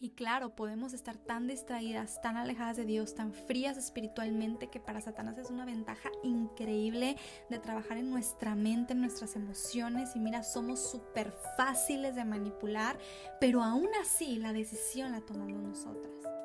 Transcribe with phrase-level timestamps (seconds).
[0.00, 5.00] Y claro, podemos estar tan distraídas, tan alejadas de Dios, tan frías espiritualmente, que para
[5.00, 7.16] Satanás es una ventaja increíble
[7.48, 10.14] de trabajar en nuestra mente, en nuestras emociones.
[10.14, 12.98] Y mira, somos súper fáciles de manipular,
[13.40, 16.43] pero aún así la decisión la tomamos nosotras.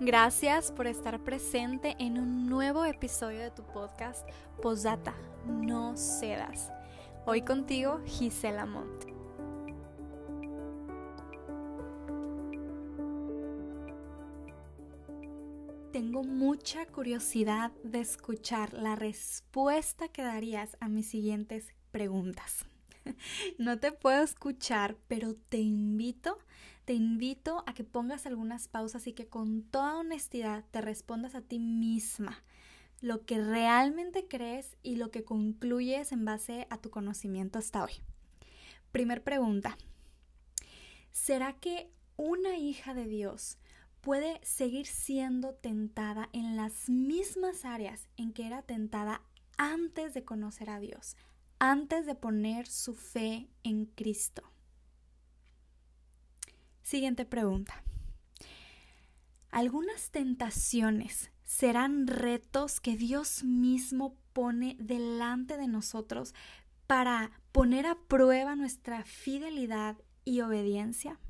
[0.00, 4.24] Gracias por estar presente en un nuevo episodio de tu podcast
[4.62, 6.70] Posdata, no cedas.
[7.26, 9.06] Hoy contigo, Gisela Montt.
[15.90, 22.64] Tengo mucha curiosidad de escuchar la respuesta que darías a mis siguientes preguntas.
[23.58, 26.38] No te puedo escuchar, pero te invito
[26.88, 31.42] te invito a que pongas algunas pausas y que con toda honestidad te respondas a
[31.42, 32.42] ti misma
[33.02, 37.92] lo que realmente crees y lo que concluyes en base a tu conocimiento hasta hoy.
[38.90, 39.76] Primer pregunta.
[41.12, 43.58] ¿Será que una hija de Dios
[44.00, 49.20] puede seguir siendo tentada en las mismas áreas en que era tentada
[49.58, 51.18] antes de conocer a Dios,
[51.58, 54.42] antes de poner su fe en Cristo?
[56.88, 57.84] Siguiente pregunta.
[59.50, 66.34] Algunas tentaciones serán retos que Dios mismo pone delante de nosotros
[66.86, 71.20] para poner a prueba nuestra fidelidad y obediencia.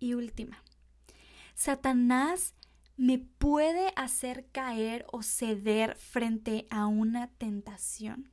[0.00, 0.60] Y última,
[1.54, 2.56] Satanás
[2.96, 8.32] me puede hacer caer o ceder frente a una tentación.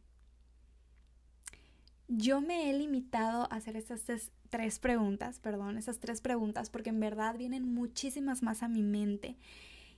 [2.08, 4.00] Yo me he limitado a hacer estas
[4.50, 9.38] tres preguntas, perdón, esas tres preguntas, porque en verdad vienen muchísimas más a mi mente.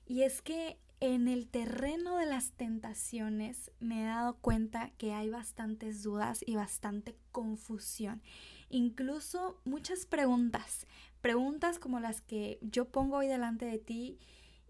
[0.05, 5.29] Y es que en el terreno de las tentaciones me he dado cuenta que hay
[5.29, 8.21] bastantes dudas y bastante confusión.
[8.69, 10.85] Incluso muchas preguntas,
[11.21, 14.19] preguntas como las que yo pongo hoy delante de ti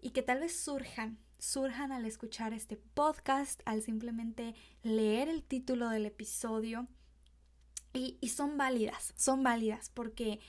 [0.00, 5.88] y que tal vez surjan, surjan al escuchar este podcast, al simplemente leer el título
[5.88, 6.86] del episodio
[7.92, 10.40] y, son válidas, son válidas porque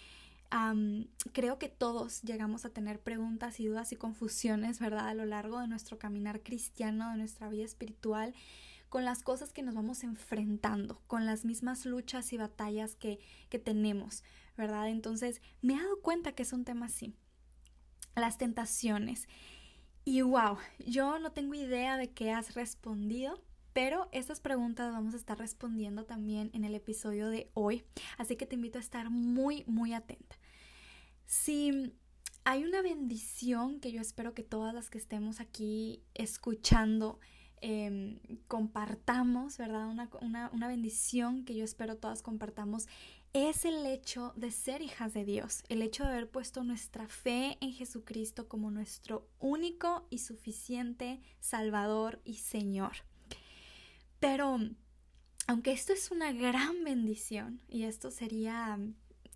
[1.31, 5.07] creo que todos llegamos a tener preguntas y dudas y confusiones, ¿verdad?
[5.07, 8.35] A lo largo de nuestro caminar cristiano, de nuestra vida espiritual,
[8.89, 13.19] con las cosas que nos vamos enfrentando, con las mismas luchas y batallas que,
[13.49, 14.23] que tenemos,
[14.57, 14.89] ¿verdad?
[14.89, 17.15] Entonces, me he dado cuenta que es un tema así.
[18.15, 19.29] Las tentaciones.
[20.03, 23.41] Y wow, yo no tengo idea de qué has respondido,
[23.73, 27.83] pero estas preguntas vamos a estar respondiendo también en el episodio de hoy,
[28.17, 30.37] así que te invito a estar muy, muy atenta.
[31.25, 31.93] Si
[32.43, 37.19] hay una bendición que yo espero que todas las que estemos aquí escuchando
[37.61, 39.87] em, compartamos, ¿verdad?
[40.21, 42.87] Una, una bendición que yo espero todas compartamos
[43.33, 47.57] es el hecho de ser hijas de Dios, el hecho de haber puesto nuestra fe
[47.61, 52.91] en Jesucristo como nuestro único y suficiente Salvador y Señor.
[54.21, 54.59] Pero
[55.47, 58.79] aunque esto es una gran bendición y esto sería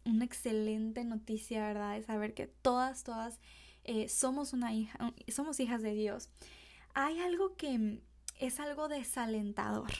[0.05, 1.95] una excelente noticia, ¿verdad?
[1.95, 3.39] De saber que todas, todas
[3.83, 6.29] eh, somos una hija, somos hijas de Dios.
[6.93, 7.99] Hay algo que
[8.39, 9.91] es algo desalentador.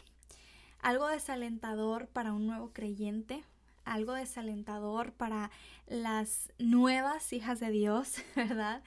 [0.79, 3.43] Algo desalentador para un nuevo creyente,
[3.85, 5.49] algo desalentador para
[5.87, 8.83] las nuevas hijas de Dios, ¿verdad?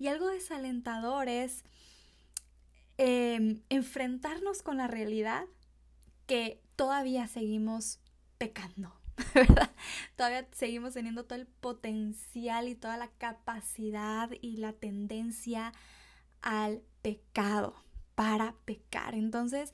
[0.00, 1.62] Y algo desalentador es
[2.98, 5.44] Em, enfrentarnos con la realidad
[6.26, 8.00] que todavía seguimos
[8.38, 8.94] pecando,
[9.34, 9.70] ¿verdad?
[10.16, 15.72] Todavía seguimos teniendo todo el potencial y toda la capacidad y la tendencia
[16.40, 17.76] al pecado,
[18.14, 19.14] para pecar.
[19.14, 19.72] Entonces,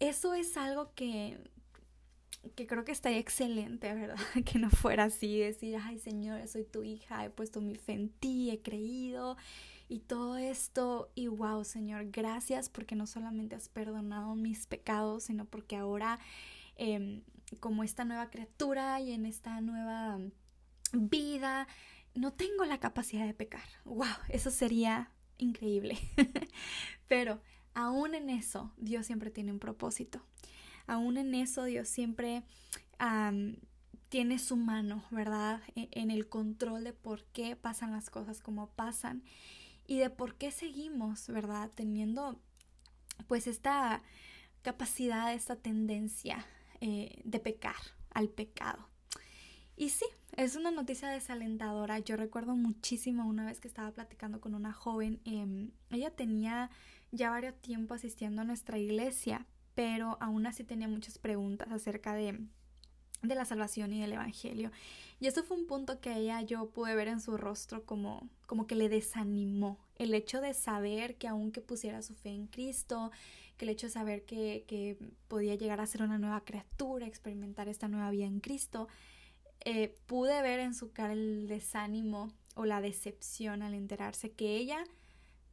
[0.00, 1.38] eso es algo que,
[2.56, 4.18] que creo que estaría excelente, ¿verdad?
[4.44, 8.08] Que no fuera así, decir, ay Señor, soy tu hija, he puesto mi fe en
[8.08, 9.36] ti, he creído
[9.88, 11.10] y todo esto.
[11.14, 16.18] Y wow, Señor, gracias porque no solamente has perdonado mis pecados, sino porque ahora,
[16.76, 17.22] em,
[17.60, 20.18] como esta nueva criatura y en esta nueva
[20.92, 21.66] vida,
[22.14, 23.68] no tengo la capacidad de pecar.
[23.84, 25.98] Wow, eso sería increíble.
[27.08, 27.40] Pero
[27.74, 30.20] aún en eso, Dios siempre tiene un propósito.
[30.86, 32.42] Aún en eso, Dios siempre
[34.08, 35.60] tiene su mano, ¿verdad?
[35.76, 39.22] E, en el control de por qué pasan las cosas como pasan
[39.88, 41.70] y de por qué seguimos, ¿verdad?
[41.74, 42.38] Teniendo
[43.26, 44.02] pues esta
[44.62, 46.46] capacidad, esta tendencia
[46.80, 47.74] eh, de pecar
[48.10, 48.86] al pecado.
[49.76, 50.04] Y sí,
[50.36, 51.98] es una noticia desalentadora.
[52.00, 55.20] Yo recuerdo muchísimo una vez que estaba platicando con una joven.
[55.24, 56.70] Em, ella tenía
[57.10, 62.40] ya varios tiempo asistiendo a nuestra iglesia, pero aún así tenía muchas preguntas acerca de,
[63.22, 64.70] de la salvación y del Evangelio.
[65.20, 68.66] Y eso fue un punto que ella yo pude ver en su rostro como, como
[68.66, 69.78] que le desanimó.
[69.96, 73.10] El hecho de saber que aunque pusiera su fe en Cristo,
[73.56, 77.68] que el hecho de saber que, que podía llegar a ser una nueva criatura, experimentar
[77.68, 78.86] esta nueva vida en Cristo,
[79.64, 84.84] eh, pude ver en su cara el desánimo o la decepción al enterarse que ella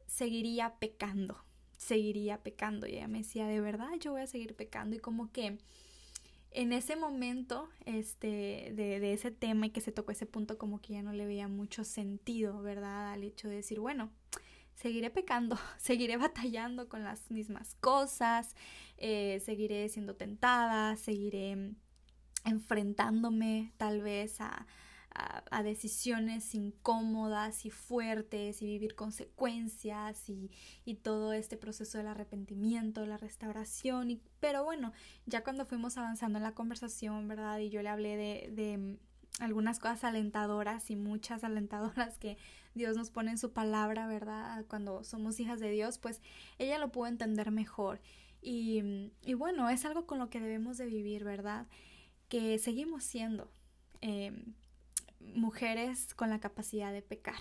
[0.06, 1.44] seguiría pecando,
[1.76, 2.86] seguiría pecando.
[2.86, 4.94] Y ella me decía, de verdad, yo voy a seguir pecando.
[4.94, 5.58] Y como que
[6.50, 10.94] en ese momento este, de, ese tema y que se tocó ese punto como que
[10.94, 13.12] ya no le veía mucho sentido, ¿verdad?
[13.12, 14.10] Al hecho de decir, bueno,
[14.74, 18.54] seguiré pecando, seguiré batallando con las mismas cosas,
[18.96, 21.74] eh, seguiré siendo tentada, seguiré
[22.44, 24.66] enfrentándome tal vez a,
[25.50, 30.50] a, decisiones incómodas y fuertes y vivir consecuencias y,
[30.84, 34.10] y, todo este proceso del arrepentimiento, la restauración.
[34.10, 34.92] Y, pero bueno,
[35.24, 37.58] ya cuando fuimos avanzando en la conversación, ¿verdad?
[37.58, 38.98] Y yo le hablé de, de mm,
[39.40, 42.36] algunas cosas alentadoras y muchas alentadoras que
[42.74, 44.64] Dios nos pone en su palabra, ¿verdad?
[44.68, 46.20] Cuando somos hijas de Dios, pues
[46.58, 48.00] ella lo pudo entender mejor.
[48.42, 51.66] Y, mm, y bueno, es algo con lo que debemos de vivir, ¿verdad?
[52.28, 53.50] Que seguimos siendo.
[54.02, 54.32] Eh,
[55.20, 57.40] mujeres con la capacidad de pecar.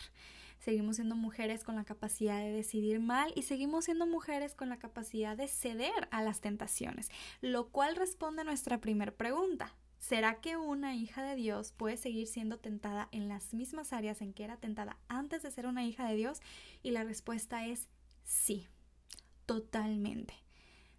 [0.59, 4.79] Seguimos siendo mujeres con la capacidad de decidir mal y seguimos siendo mujeres con la
[4.79, 7.09] capacidad de ceder a las tentaciones,
[7.41, 9.75] lo cual responde a nuestra primera pregunta.
[9.99, 14.33] ¿Será que una hija de Dios puede seguir siendo tentada en las mismas áreas en
[14.33, 16.41] que era tentada antes de ser una hija de Dios?
[16.83, 17.87] Y la respuesta es
[18.23, 18.67] sí,
[19.45, 20.35] totalmente.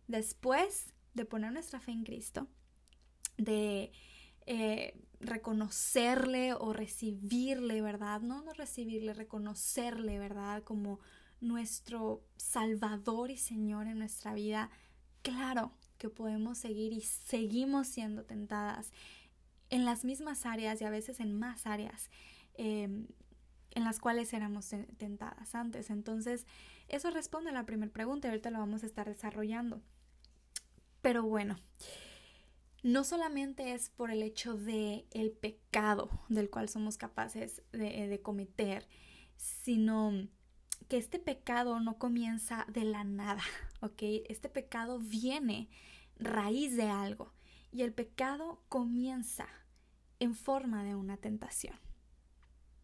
[0.09, 2.49] Después de poner nuestra fe en Cristo,
[3.37, 3.93] de
[4.47, 8.21] eh, reconocerle o recibirle, ¿verdad?
[8.21, 10.63] No, no recibirle, reconocerle, ¿verdad?
[10.63, 11.01] Como
[11.41, 14.71] nuestro Salvador y Señor en nuestra vida,
[15.23, 18.93] claro que podemos seguir y seguimos siendo tentadas
[19.71, 22.11] en las mismas áreas y a veces en más áreas
[22.55, 23.09] em,
[23.73, 25.91] en las cuales éramos tentadas antes.
[25.91, 26.47] Entonces,
[26.89, 29.83] eso responde a la primera pregunta y ahorita lo vamos a estar desarrollando.
[31.03, 31.59] Pero bueno,
[32.83, 38.23] no solamente es por el hecho de el pecado del cual somos capaces de, de
[38.23, 38.87] cometer,
[39.37, 40.29] sino
[40.89, 43.43] que este pecado no comienza de la nada,
[43.81, 44.03] ¿ok?
[44.29, 45.69] Este pecado viene
[46.19, 47.33] raíz de algo
[47.73, 49.49] y el pecado comienza
[50.19, 51.79] en forma de una tentación.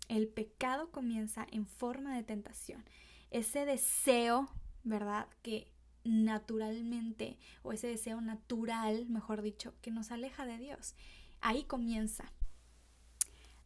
[0.08, 2.84] El pecado comienza en forma de tentación.
[3.30, 4.50] Ese deseo,
[4.82, 5.28] ¿verdad?
[5.42, 5.71] Que
[6.04, 10.94] naturalmente, o ese deseo natural, mejor dicho, que nos aleja de Dios.
[11.40, 12.32] Ahí comienza.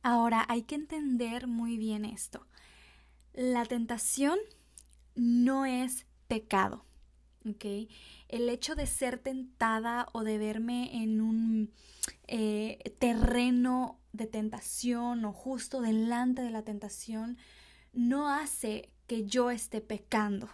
[0.02, 2.46] Ahora, hay que entender muy bien esto.
[3.32, 4.38] La tentación
[5.14, 6.84] no es pecado.
[8.28, 11.72] El hecho de ser tentada o de verme en un
[12.26, 17.38] eh, terreno de tentación o justo delante de la tentación
[17.92, 20.48] no hace que yo esté pecando.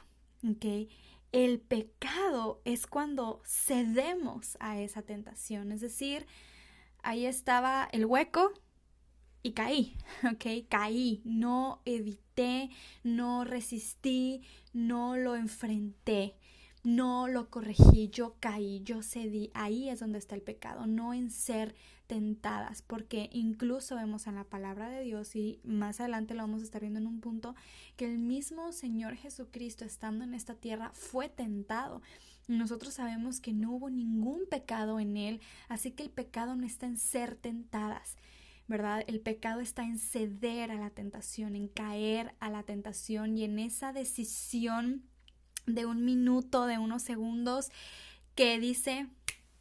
[0.49, 0.91] ¿ok?
[1.33, 6.27] El pecado es cuando cedemos a esa tentación, es decir,
[7.03, 8.53] ahí estaba el hueco
[9.43, 9.97] y caí,
[10.31, 10.69] ¿ok?
[10.69, 12.71] Caí, no evité,
[13.03, 14.43] no resistí,
[14.73, 16.37] no lo enfrenté
[16.85, 19.51] no lo corregí, yo caí, yo cedí.
[19.55, 21.75] Ahí es donde está el pecado, no en ser
[22.13, 26.65] tentadas, porque incluso vemos en la palabra de Dios y más adelante lo vamos a
[26.65, 27.55] estar viendo en un punto
[27.97, 32.03] que el mismo Señor Jesucristo estando en esta tierra fue tentado.
[32.49, 35.41] Nosotros sabemos que no hubo ningún pecado en él,
[35.71, 38.19] así que el pecado no está en ser tentadas.
[38.69, 39.05] ¿verdad?
[39.07, 43.59] El pecado está en ceder a la tentación, en caer a la tentación y en
[43.59, 45.03] esa decisión
[45.65, 47.71] de un minuto, de unos segundos,
[48.35, 49.09] que dice,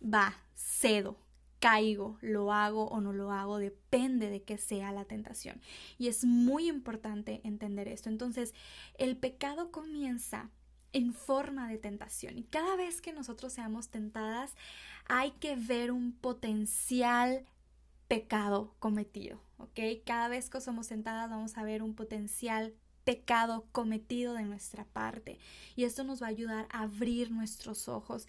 [0.03, 1.17] va, cedo,
[1.61, 5.61] caigo, lo hago o no lo hago, depende de que sea la tentación.
[5.97, 8.09] Y es muy importante entender esto.
[8.09, 8.53] Entonces,
[8.97, 10.49] el pecado comienza
[10.91, 14.55] en forma de tentación y cada vez que nosotros seamos tentadas,
[15.05, 17.45] hay que ver un potencial
[18.09, 19.79] pecado cometido, ¿ok?
[20.03, 22.73] Cada vez que somos tentadas vamos a ver un potencial
[23.05, 25.39] pecado cometido de nuestra parte.
[25.75, 28.27] Y esto nos va a ayudar a abrir nuestros ojos.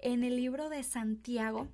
[0.00, 1.68] En el libro de Santiago,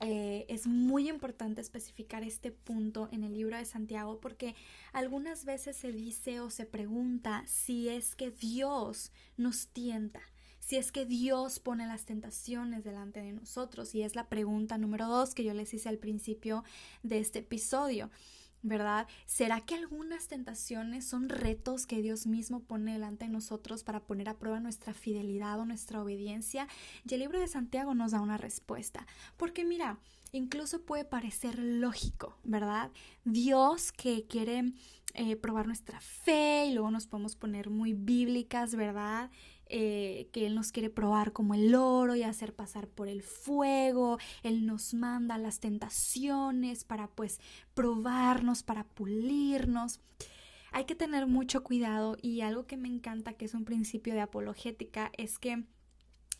[0.00, 4.54] eh, es muy importante especificar este punto en el libro de Santiago porque
[4.92, 10.20] algunas veces se dice o se pregunta si es que Dios nos tienta,
[10.58, 15.06] si es que Dios pone las tentaciones delante de nosotros y es la pregunta número
[15.06, 16.64] dos que yo les hice al principio
[17.02, 18.10] de este episodio.
[18.64, 19.06] ¿Verdad?
[19.26, 24.28] ¿Será que algunas tentaciones son retos que Dios mismo pone delante de nosotros para poner
[24.28, 26.66] a prueba nuestra fidelidad o nuestra obediencia?
[27.08, 29.06] Y el libro de Santiago nos da una respuesta.
[29.36, 29.98] Porque mira,
[30.32, 32.90] incluso puede parecer lógico, ¿verdad?
[33.24, 34.72] Dios que quiere
[35.12, 39.30] eh, probar nuestra fe y luego nos podemos poner muy bíblicas, ¿verdad?
[39.76, 44.18] Eh, que Él nos quiere probar como el oro y hacer pasar por el fuego.
[44.44, 47.40] Él nos manda las tentaciones para pues
[47.74, 49.98] probarnos, para pulirnos.
[50.70, 54.20] Hay que tener mucho cuidado y algo que me encanta, que es un principio de
[54.20, 55.64] apologética, es que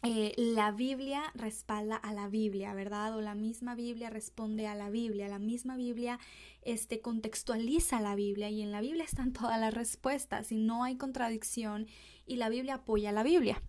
[0.06, 3.16] eh, la Biblia respalda a la Biblia, ¿verdad?
[3.16, 6.18] O la misma Biblia responde a la Biblia, la misma Biblia
[6.61, 10.96] este, contextualiza la Biblia y en la Biblia están todas las respuestas y no hay
[10.96, 11.87] contradicción
[12.26, 13.62] y la Biblia apoya a la Biblia.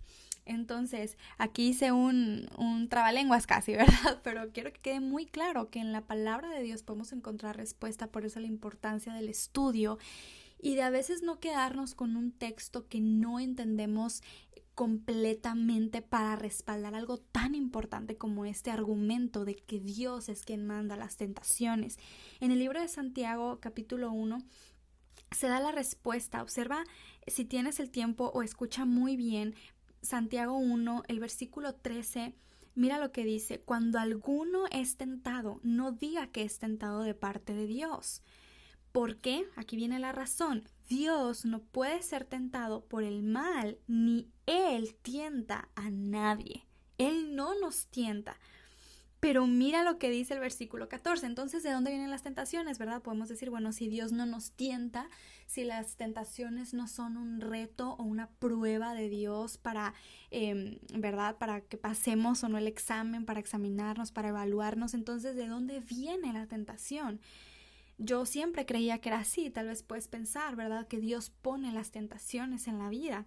[0.43, 4.19] Entonces, aquí hice un, un trabalenguas casi, ¿verdad?
[4.21, 8.07] Pero quiero que quede muy claro que en la palabra de Dios podemos encontrar respuesta,
[8.07, 9.97] por eso la importancia del estudio
[10.65, 14.23] y de a veces no quedarnos con un texto que no entendemos
[14.75, 20.97] completamente para respaldar algo tan importante como este argumento de que Dios es quien manda
[20.97, 21.97] las tentaciones.
[22.41, 24.37] En el libro de Santiago capítulo 1
[25.31, 26.41] se da la respuesta.
[26.41, 26.83] Observa
[27.25, 29.55] si tienes el tiempo o escucha muy bien
[30.01, 32.35] Santiago 1, el versículo 13.
[32.75, 37.53] Mira lo que dice, cuando alguno es tentado, no diga que es tentado de parte
[37.53, 38.21] de Dios.
[38.91, 39.45] ¿Por qué?
[39.55, 40.63] Aquí viene la razón.
[40.87, 46.65] Dios no puede ser tentado por el mal, ni Él tienta a nadie.
[46.97, 48.37] Él no nos tienta.
[49.19, 51.25] Pero mira lo que dice el versículo 14.
[51.25, 52.77] Entonces, ¿de dónde vienen las tentaciones?
[52.77, 53.01] ¿Verdad?
[53.01, 55.09] Podemos decir, bueno, si Dios no nos tienta,
[55.47, 59.95] si las tentaciones no son un reto o una prueba de Dios para,
[60.29, 61.37] em, ¿verdad?
[61.37, 66.31] Para que pasemos o no el examen, para examinarnos, para evaluarnos, entonces, ¿de dónde viene
[66.31, 67.19] la tentación?
[67.97, 70.87] Yo siempre creía que era así, tal vez puedes pensar, ¿verdad?
[70.87, 73.25] Que Dios pone las tentaciones en la vida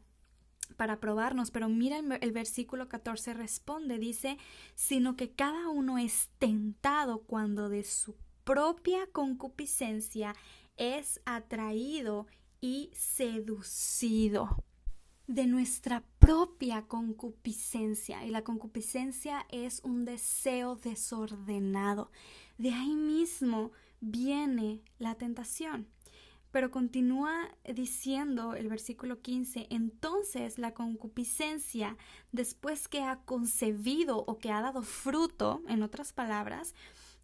[0.76, 4.36] para probarnos, pero mira el, versículo 14 responde, dice,
[4.74, 10.34] sino que cada uno es tentado cuando de su propia concupiscencia
[10.76, 12.26] es atraído
[12.60, 14.64] y seducido
[15.26, 18.24] de nuestra propia concupiscencia.
[18.24, 22.10] Y la concupiscencia es un deseo desordenado.
[22.56, 25.88] De ahí mismo viene la tentación.
[26.50, 31.98] Pero continúa diciendo el versículo 15, entonces la concupiscencia,
[32.32, 36.74] después que ha concebido o que ha dado fruto, en otras palabras,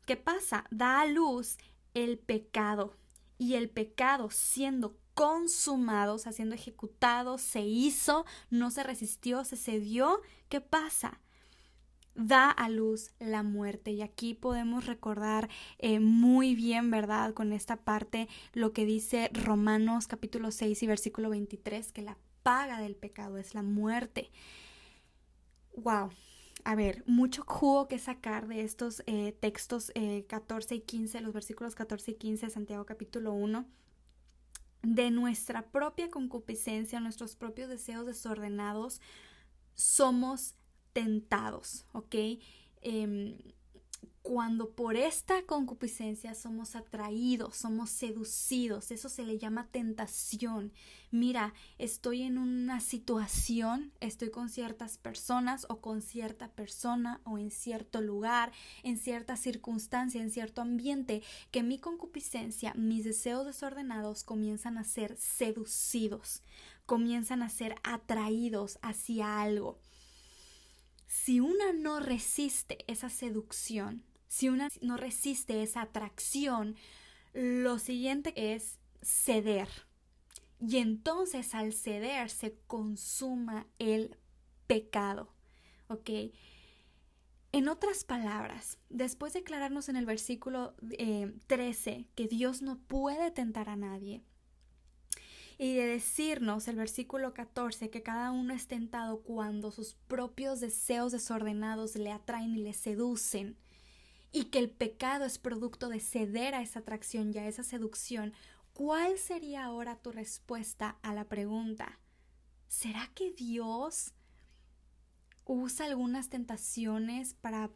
[0.04, 0.66] ¿qué pasa?
[0.70, 1.56] Da a luz
[1.94, 2.96] el pecado.
[3.38, 9.56] Y el pecado siendo consumado, o sea, siendo ejecutado, se hizo, no se resistió, se
[9.56, 11.20] cedió, ¿qué pasa?
[12.14, 13.90] Da a luz la muerte.
[13.92, 17.34] Y aquí podemos recordar eh, muy bien, ¿verdad?
[17.34, 22.80] Con esta parte lo que dice Romanos capítulo 6 y versículo 23, que la paga
[22.80, 24.30] del pecado es la muerte.
[25.76, 26.10] ¡Wow!
[26.66, 29.92] A ver, mucho jugo que sacar de estos eh, textos
[30.28, 33.66] 14 eh, y 15, los versículos 14 y 15 de Santiago capítulo 1
[34.82, 39.00] de nuestra propia concupiscencia, nuestros propios deseos desordenados,
[39.74, 40.54] somos
[40.94, 42.14] tentados, ¿ok?
[42.80, 43.36] Em,
[44.24, 50.72] cuando por esta concupiscencia somos atraídos, somos seducidos, eso se le llama tentación.
[51.10, 57.50] Mira, estoy en una situación, estoy con ciertas personas o con cierta persona o en
[57.50, 58.50] cierto lugar,
[58.82, 65.18] en cierta circunstancia, en cierto ambiente, que mi concupiscencia, mis deseos desordenados comienzan a ser
[65.18, 66.42] seducidos,
[66.86, 69.78] comienzan a ser atraídos hacia algo.
[71.14, 76.74] Si una no resiste esa seducción, si una no resiste esa atracción,
[77.32, 79.68] lo siguiente es ceder.
[80.58, 84.16] Y entonces al ceder se consuma el
[84.66, 85.32] pecado.
[85.86, 86.10] ¿Ok?
[87.52, 90.74] En otras palabras, después de aclararnos en el versículo
[91.46, 94.24] 13 eh, que Dios no puede tentar a nadie,
[95.58, 101.12] y de decirnos el versículo 14 que cada uno es tentado cuando sus propios deseos
[101.12, 103.56] desordenados le atraen y le seducen
[104.34, 108.32] y que el pecado es producto de ceder a esa atracción y a esa seducción,
[108.72, 112.00] ¿cuál sería ahora tu respuesta a la pregunta?
[112.66, 114.12] ¿Será que Dios
[115.44, 117.70] usa algunas tentaciones para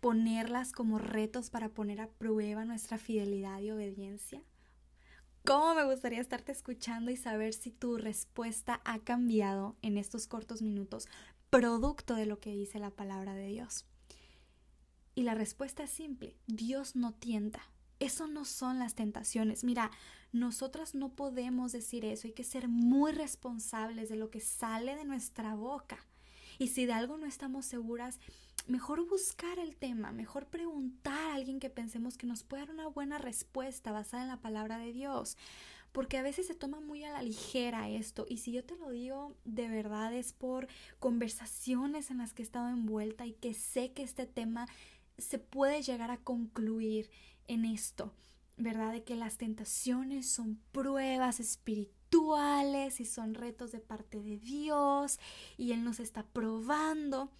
[0.00, 4.42] ponerlas como retos para poner a prueba nuestra fidelidad y obediencia?
[5.44, 10.60] ¿Cómo me gustaría estarte escuchando y saber si tu respuesta ha cambiado en estos cortos
[10.60, 11.08] minutos,
[11.48, 13.86] producto de lo que dice la palabra de Dios?
[15.14, 17.62] Y la respuesta es simple, Dios no tienta,
[17.98, 19.62] Eso no son las tentaciones.
[19.62, 19.90] Mira,
[20.32, 22.26] nosotras no podemos decir eso.
[22.26, 26.06] Hay que ser muy responsables de lo que sale de nuestra boca.
[26.58, 28.18] Y si de algo no estamos seguras,
[28.66, 32.88] mejor buscar el tema, mejor preguntar a alguien que pensemos que nos puede dar una
[32.88, 35.36] buena respuesta basada en la palabra de Dios.
[35.92, 38.24] Porque a veces se toma muy a la ligera esto.
[38.28, 40.68] Y si yo te lo digo de verdad es por
[41.00, 44.68] conversaciones en las que he estado envuelta y que sé que este tema
[45.18, 47.10] se puede llegar a concluir
[47.48, 48.14] en esto,
[48.56, 48.92] ¿verdad?
[48.92, 55.18] De que las tentaciones son pruebas espirituales y son retos de parte de Dios
[55.56, 57.30] y Él nos está probando.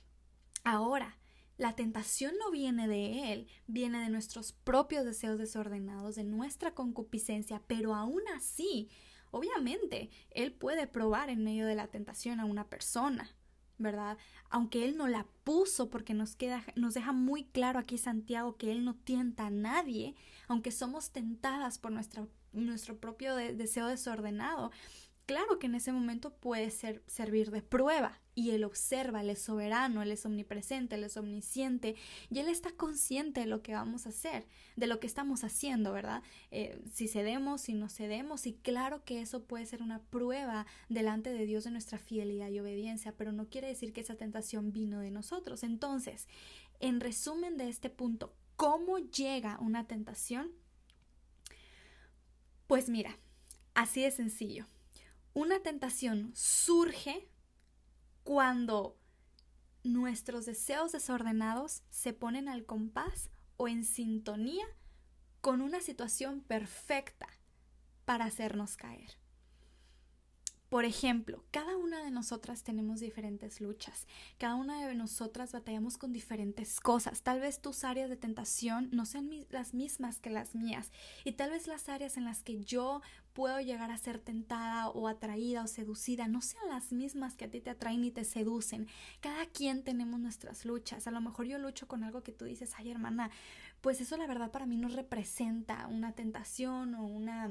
[0.64, 1.16] Ahora,
[1.60, 7.62] la tentación no viene de Él, viene de nuestros propios deseos desordenados, de nuestra concupiscencia,
[7.66, 8.88] pero aún así,
[9.30, 13.30] obviamente, Él puede probar en medio de la tentación a una persona,
[13.76, 14.16] ¿verdad?
[14.48, 18.72] Aunque Él no la puso, porque nos, queda, nos deja muy claro aquí Santiago que
[18.72, 20.14] Él no tienta a nadie,
[20.48, 24.70] aunque somos tentadas por nuestro propio deseo desordenado,
[25.30, 29.42] Claro que en ese momento puede ser, servir de prueba y Él observa, Él es
[29.42, 31.94] soberano, Él es omnipresente, Él es omnisciente
[32.30, 35.92] y Él está consciente de lo que vamos a hacer, de lo que estamos haciendo,
[35.92, 36.22] ¿verdad?
[36.50, 41.30] Eh, si cedemos, si no cedemos y claro que eso puede ser una prueba delante
[41.30, 45.00] de Dios de nuestra fidelidad y obediencia, pero no quiere decir que esa tentación vino
[45.00, 45.62] de nosotros.
[45.62, 46.26] Entonces,
[46.78, 50.50] en resumen de este punto, ¿cómo llega una tentación?
[52.66, 53.18] Pues mira,
[53.74, 54.66] así de sencillo
[55.32, 57.28] una tentación surge
[58.24, 58.96] cuando
[59.82, 64.66] nuestros deseos desordenados se ponen al compás o en sintonía
[65.40, 67.28] con una situación perfecta
[68.04, 69.19] para hacernos caer.
[70.70, 74.06] Por ejemplo, cada una de nosotras tenemos diferentes luchas,
[74.38, 77.22] cada una de nosotras batallamos con diferentes cosas.
[77.22, 80.92] Tal vez tus áreas de tentación no sean las mismas que las mías
[81.24, 85.08] y tal vez las áreas en las que yo puedo llegar a ser tentada o
[85.08, 88.86] atraída o seducida no sean las mismas que a ti te atraen y te seducen.
[89.18, 91.08] Cada quien tenemos nuestras luchas.
[91.08, 93.32] A lo mejor yo lucho con algo que tú dices, ay hermana,
[93.80, 97.50] pues eso la verdad para mí no representa una tentación o una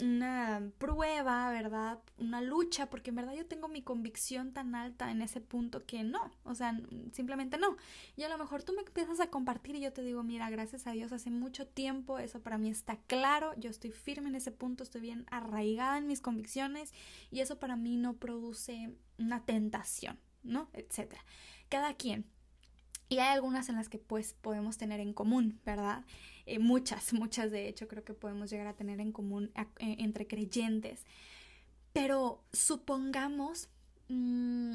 [0.00, 1.98] una prueba, ¿verdad?
[2.18, 6.02] Una lucha, porque en verdad yo tengo mi convicción tan alta en ese punto que
[6.02, 6.78] no, o sea,
[7.12, 7.76] simplemente no.
[8.16, 10.86] Y a lo mejor tú me empiezas a compartir y yo te digo, mira, gracias
[10.86, 14.52] a Dios, hace mucho tiempo eso para mí está claro, yo estoy firme en ese
[14.52, 16.92] punto, estoy bien arraigada en mis convicciones
[17.30, 20.70] y eso para mí no produce una tentación, ¿no?
[20.72, 21.24] Etcétera.
[21.68, 22.26] Cada quien.
[23.10, 26.04] Y hay algunas en las que pues podemos tener en común, ¿verdad?
[26.46, 30.28] Eh, muchas, muchas de hecho creo que podemos llegar a tener en común eh, entre
[30.28, 31.04] creyentes.
[31.92, 33.68] Pero supongamos
[34.08, 34.74] mm,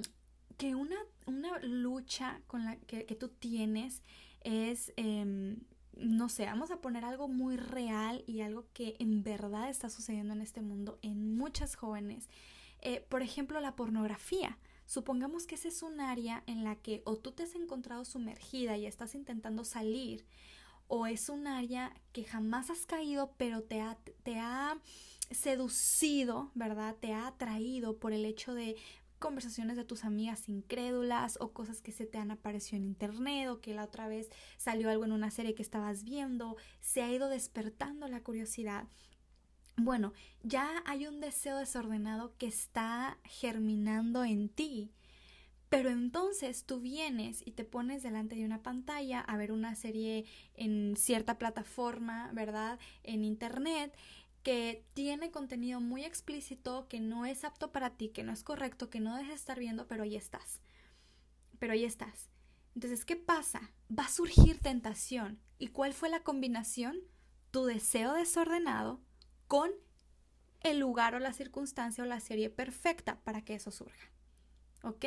[0.58, 4.04] que una, una, lucha con la que, tú tienes
[4.42, 5.62] es, em,
[5.96, 10.34] no sé, vamos a poner algo muy real y algo que en verdad está sucediendo
[10.34, 12.28] en este mundo en muchas jóvenes.
[12.82, 14.58] Eh, por ejemplo, la pornografía.
[14.86, 18.78] Supongamos que ese es un área en la que o tú te has encontrado sumergida
[18.78, 20.26] y estás intentando salir,
[20.88, 24.78] o es un área que jamás has caído, pero te ha, te ha
[25.32, 26.96] seducido, ¿verdad?
[27.00, 28.76] Te ha atraído por el hecho de
[29.18, 33.62] conversaciones de tus amigas incrédulas o cosas que se te han aparecido en internet o
[33.62, 37.30] que la otra vez salió algo en una serie que estabas viendo, se ha ido
[37.30, 38.88] despertando la curiosidad.
[39.78, 44.92] Bueno, ya hay un deseo desordenado que está germinando en ti
[45.70, 50.26] pero entonces tú vienes y te pones delante de una pantalla a ver una serie
[50.54, 52.80] en cierta plataforma, ¿verdad?
[53.04, 53.94] En internet
[54.44, 58.90] que tiene contenido muy explícito, que no es apto para ti, que no es correcto,
[58.90, 60.62] que no dejes estar viendo, pero ahí estás.
[61.60, 62.30] Pero ahí estás.
[62.76, 63.72] Entonces, ¿qué pasa?
[63.92, 65.40] Va a surgir tentación.
[65.58, 67.00] ¿Y cuál fue la combinación?
[67.52, 69.02] Tu deseo desordenado
[69.48, 69.72] con
[70.62, 74.10] el lugar o la circunstancia o la serie perfecta para que eso surja.
[74.84, 75.06] ¿Ok?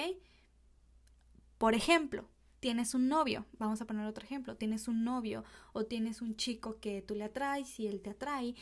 [1.58, 2.28] Por ejemplo,
[2.60, 6.78] tienes un novio, vamos a poner otro ejemplo, tienes un novio o tienes un chico
[6.80, 8.54] que tú le atraes y él te atrae.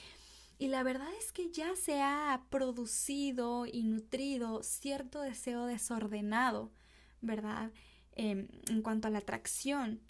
[0.59, 6.73] Y la verdad es que ya se ha producido y nutrido cierto deseo desordenado,
[7.21, 7.73] ¿verdad?
[8.13, 10.01] Em, en cuanto a la atracción.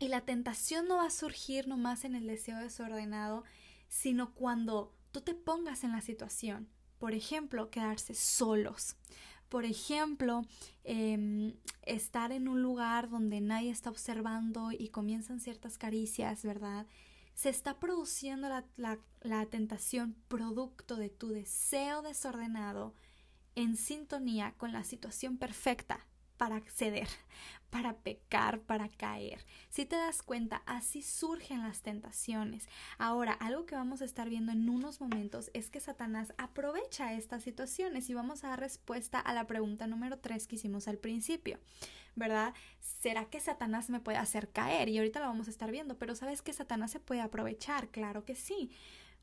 [0.00, 3.44] Y la tentación no va a surgir nomás en el deseo desordenado,
[3.88, 6.68] sino cuando tú te pongas en la situación.
[6.98, 8.96] Por ejemplo, quedarse solos.
[9.48, 10.42] Por ejemplo,
[10.84, 16.86] em, estar en un lugar donde nadie está observando y comienzan ciertas caricias, ¿verdad?
[17.34, 22.94] Se está produciendo la, la tentación producto de tu deseo desordenado
[23.54, 26.06] en sintonía con la situación perfecta
[26.38, 27.08] para ceder,
[27.70, 29.44] para pecar, para caer.
[29.68, 32.68] Si te das cuenta, así surgen las tentaciones.
[32.96, 37.42] Ahora, algo que vamos a estar viendo en unos momentos es que Satanás aprovecha estas
[37.42, 41.58] situaciones y vamos a dar respuesta a la pregunta número 3 que hicimos al principio.
[42.14, 42.54] ¿Verdad?
[42.80, 44.88] ¿Será que Satanás me puede hacer caer?
[44.88, 47.88] Y ahorita lo vamos a estar viendo, pero ¿sabes que Satanás se puede aprovechar?
[47.90, 48.72] Claro que sí,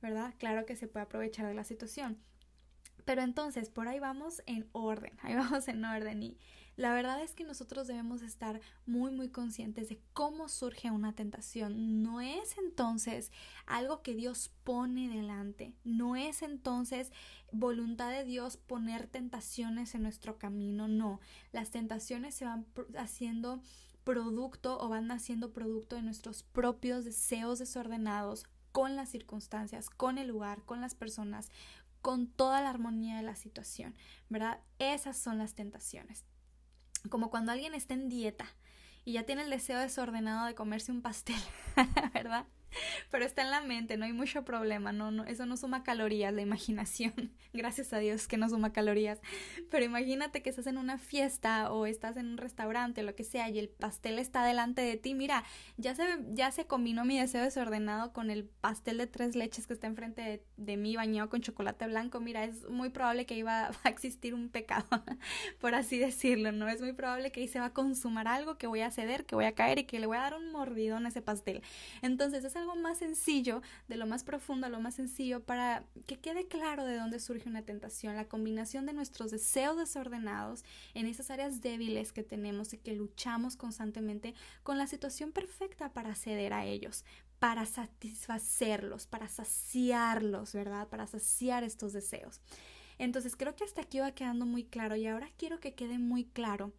[0.01, 0.33] ¿verdad?
[0.37, 2.19] Claro que se puede aprovechar de la situación.
[3.05, 6.37] Pero entonces, por ahí vamos en orden, ahí vamos en orden y
[6.77, 12.03] la verdad es que nosotros debemos estar muy muy conscientes de cómo surge una tentación.
[12.03, 13.31] No es entonces
[13.65, 15.73] algo que Dios pone delante.
[15.85, 17.11] No es entonces
[17.51, 20.89] voluntad de Dios poner tentaciones en nuestro camino.
[20.89, 21.21] No,
[21.53, 22.65] las tentaciones se van
[22.97, 23.61] haciendo
[24.03, 30.27] producto o van haciendo producto de nuestros propios deseos desordenados con las circunstancias, con el
[30.27, 31.49] lugar, con las personas,
[32.01, 33.95] con toda la armonía de la situación,
[34.29, 34.59] ¿verdad?
[34.77, 36.25] Esas son las tentaciones
[37.09, 38.45] como cuando alguien está en dieta
[39.03, 41.39] y ya tiene el deseo desordenado de comerse un pastel,
[42.13, 42.45] ¿verdad?
[43.11, 46.33] pero está en la mente, no hay mucho problema, no, no, eso no suma calorías,
[46.33, 47.13] la imaginación,
[47.53, 49.21] gracias a Dios que no suma calorías,
[49.69, 53.23] pero imagínate que estás en una fiesta o estás en un restaurante o lo que
[53.23, 55.43] sea y el pastel está delante de ti, mira,
[55.77, 59.73] ya se, ya se combinó mi deseo desordenado con el pastel de tres leches que
[59.73, 63.71] está enfrente de, de mí bañado con chocolate blanco, mira, es muy probable que iba
[63.83, 64.85] a existir un pecado,
[65.59, 66.67] por así decirlo, ¿no?
[66.67, 69.35] Es muy probable que ahí se va a consumar algo, que voy a ceder, que
[69.35, 71.61] voy a caer y que le voy a dar un mordidón a ese pastel.
[72.01, 76.19] Entonces es algo más sencillo, de lo más profundo a lo más sencillo, para que
[76.19, 81.29] quede claro de dónde surge una tentación, la combinación de nuestros deseos desordenados en esas
[81.29, 86.65] áreas débiles que tenemos y que luchamos constantemente con la situación perfecta para ceder a
[86.65, 87.05] ellos,
[87.39, 90.87] para satisfacerlos, para saciarlos, ¿verdad?
[90.87, 92.41] Para saciar estos deseos.
[92.97, 96.25] Entonces creo que hasta aquí va quedando muy claro y ahora quiero que quede muy
[96.25, 96.73] claro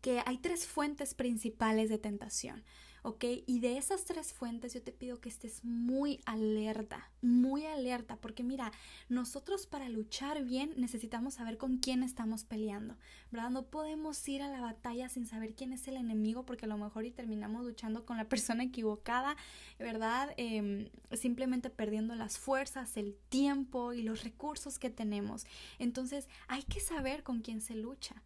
[0.00, 2.62] que hay tres fuentes principales de tentación.
[3.06, 3.24] ¿Ok?
[3.46, 8.42] Y de esas tres fuentes yo te pido que estés muy alerta, muy alerta, porque
[8.42, 8.72] mira,
[9.08, 12.96] nosotros para luchar bien necesitamos saber con quién estamos peleando,
[13.30, 13.50] ¿verdad?
[13.50, 16.78] No podemos ir a la batalla sin saber quién es el enemigo, porque a lo
[16.78, 19.36] mejor y terminamos luchando con la persona equivocada,
[19.78, 20.34] ¿verdad?
[20.36, 25.46] Em, simplemente perdiendo las fuerzas, el tiempo y los recursos que tenemos.
[25.78, 28.20] Entonces hay que saber con quién se lucha.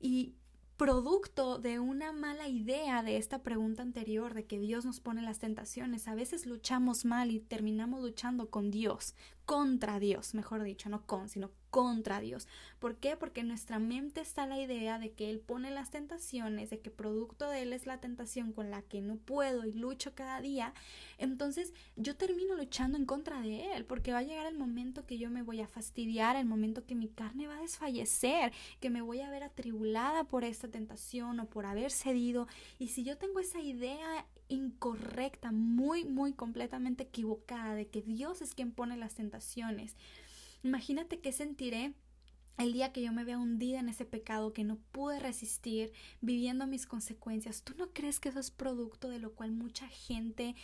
[0.00, 0.34] Y
[0.76, 5.38] producto de una mala idea de esta pregunta anterior de que Dios nos pone las
[5.38, 6.08] tentaciones.
[6.08, 11.28] A veces luchamos mal y terminamos luchando con Dios, contra Dios, mejor dicho, no con,
[11.28, 12.46] sino contra Dios.
[12.78, 13.16] ¿Por qué?
[13.16, 16.88] Porque en nuestra mente está la idea de que Él pone las tentaciones, de que
[16.88, 20.72] producto de Él es la tentación con la que no puedo y lucho cada día.
[21.18, 25.18] Entonces yo termino luchando en contra de Él, porque va a llegar el momento que
[25.18, 29.02] yo me voy a fastidiar, el momento que mi carne va a desfallecer, que me
[29.02, 32.46] voy a ver atribulada por esta tentación o por haber cedido.
[32.78, 38.54] Y si yo tengo esa idea incorrecta, muy, muy completamente equivocada de que Dios es
[38.54, 39.96] quien pone las tentaciones.
[40.64, 41.94] Imagínate qué sentiré
[42.56, 46.66] el día que yo me vea hundida en ese pecado que no pude resistir, viviendo
[46.66, 47.62] mis consecuencias.
[47.62, 50.54] ¿Tú no crees que eso es producto de lo cual mucha gente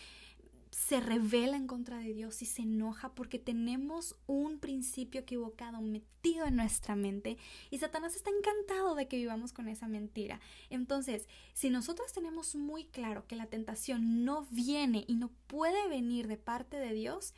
[0.70, 6.46] se revela en contra de Dios y se enoja porque tenemos un principio equivocado metido
[6.46, 7.38] en nuestra mente
[7.70, 10.40] y Satanás está encantado de que vivamos con esa mentira.
[10.70, 16.28] Entonces, si nosotros tenemos muy claro que la tentación no viene y no puede venir
[16.28, 17.34] de parte de Dios,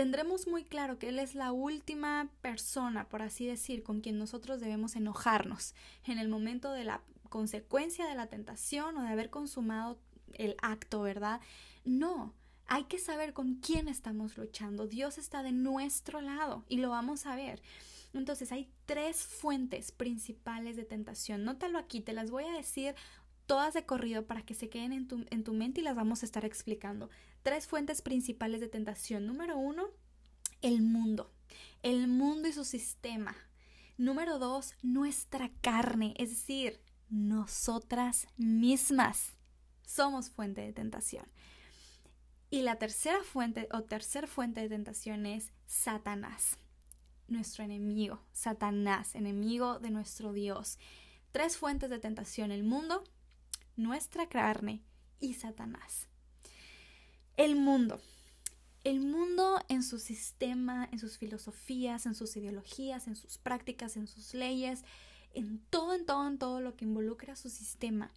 [0.00, 4.58] tendremos muy claro que Él es la última persona, por así decir, con quien nosotros
[4.58, 5.74] debemos enojarnos
[6.06, 9.98] en el momento de la consecuencia de la tentación o de haber consumado
[10.32, 11.42] el acto, ¿verdad?
[11.84, 12.32] No,
[12.66, 14.86] hay que saber con quién estamos luchando.
[14.86, 17.60] Dios está de nuestro lado y lo vamos a ver.
[18.14, 21.44] Entonces hay tres fuentes principales de tentación.
[21.44, 22.94] Nótalo aquí, te las voy a decir
[23.44, 26.22] todas de corrido para que se queden en tu, en tu mente y las vamos
[26.22, 27.10] a estar explicando.
[27.42, 29.26] Tres fuentes principales de tentación.
[29.26, 29.88] Número uno,
[30.62, 31.32] el mundo.
[31.82, 33.36] El mundo y su sistema.
[33.96, 39.32] Número dos, nuestra carne, es decir, nosotras mismas
[39.84, 41.26] somos fuente de tentación.
[42.48, 46.58] Y la tercera fuente o tercer fuente de tentación es Satanás,
[47.28, 50.78] nuestro enemigo, Satanás, enemigo de nuestro Dios.
[51.32, 53.04] Tres fuentes de tentación, el mundo,
[53.76, 54.82] nuestra carne
[55.20, 56.09] y Satanás.
[57.40, 57.98] El mundo.
[58.84, 64.06] El mundo en su sistema, en sus filosofías, en sus ideologías, en sus prácticas, en
[64.06, 64.84] sus leyes,
[65.32, 68.12] en todo, en todo, en todo lo que involucra su sistema,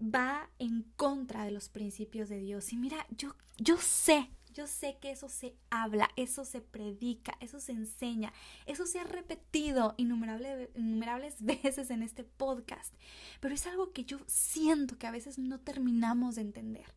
[0.00, 2.72] va en contra de los principios de Dios.
[2.72, 7.58] Y mira, yo, yo sé, Yo sé que eso se habla, eso se predica, eso
[7.58, 8.32] se enseña,
[8.66, 12.94] eso se ha repetido innumerables, innumerables veces en este podcast,
[13.40, 16.95] pero es algo que yo siento que a veces no terminamos de entender.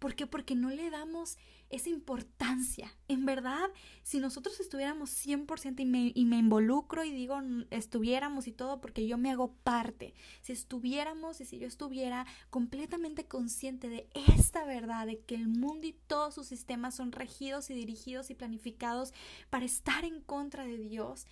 [0.00, 0.26] ¿Por qué?
[0.26, 1.36] Porque no le damos
[1.68, 2.90] esa importancia.
[3.06, 3.68] En verdad,
[4.02, 9.06] si nosotros estuviéramos 100% y me, y me involucro y digo estuviéramos y todo porque
[9.06, 15.06] yo me hago parte, si estuviéramos y si yo estuviera completamente consciente de esta verdad,
[15.06, 19.12] de que el mundo y todos sus sistemas son regidos y dirigidos y planificados
[19.50, 21.26] para estar en contra de Dios,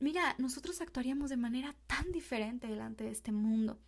[0.00, 3.78] mira, nosotros actuaríamos de manera tan diferente delante de este mundo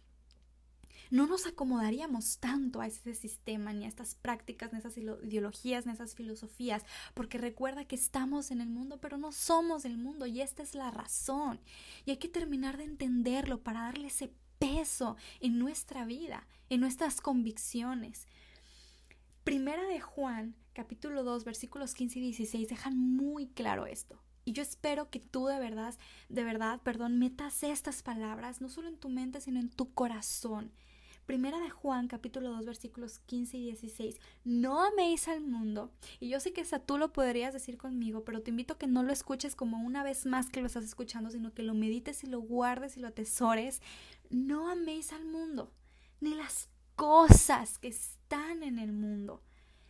[1.10, 5.86] no nos acomodaríamos tanto a ese sistema, ni a estas prácticas, ni a esas ideologías,
[5.86, 9.96] ni a esas filosofías, porque recuerda que estamos en el mundo, pero no somos del
[9.96, 11.60] mundo y esta es la razón.
[12.04, 17.20] Y hay que terminar de entenderlo para darle ese peso en nuestra vida, en nuestras
[17.20, 18.26] convicciones.
[19.44, 24.20] Primera de Juan, capítulo 2, versículos 15 y 16 dejan muy claro esto.
[24.44, 25.94] Y yo espero que tú de verdad,
[26.28, 30.72] de verdad, perdón, metas estas palabras no solo en tu mente, sino en tu corazón.
[31.26, 34.20] Primera de Juan, capítulo 2, versículos 15 y 16.
[34.44, 35.90] No améis al mundo.
[36.20, 38.86] Y yo sé que esa tú lo podrías decir conmigo, pero te invito a que
[38.86, 42.24] no lo escuches como una vez más que lo estás escuchando, sino que lo medites
[42.24, 43.80] y lo guardes y lo atesores.
[44.28, 45.72] No améis al mundo,
[46.20, 49.42] ni las cosas que están en el mundo.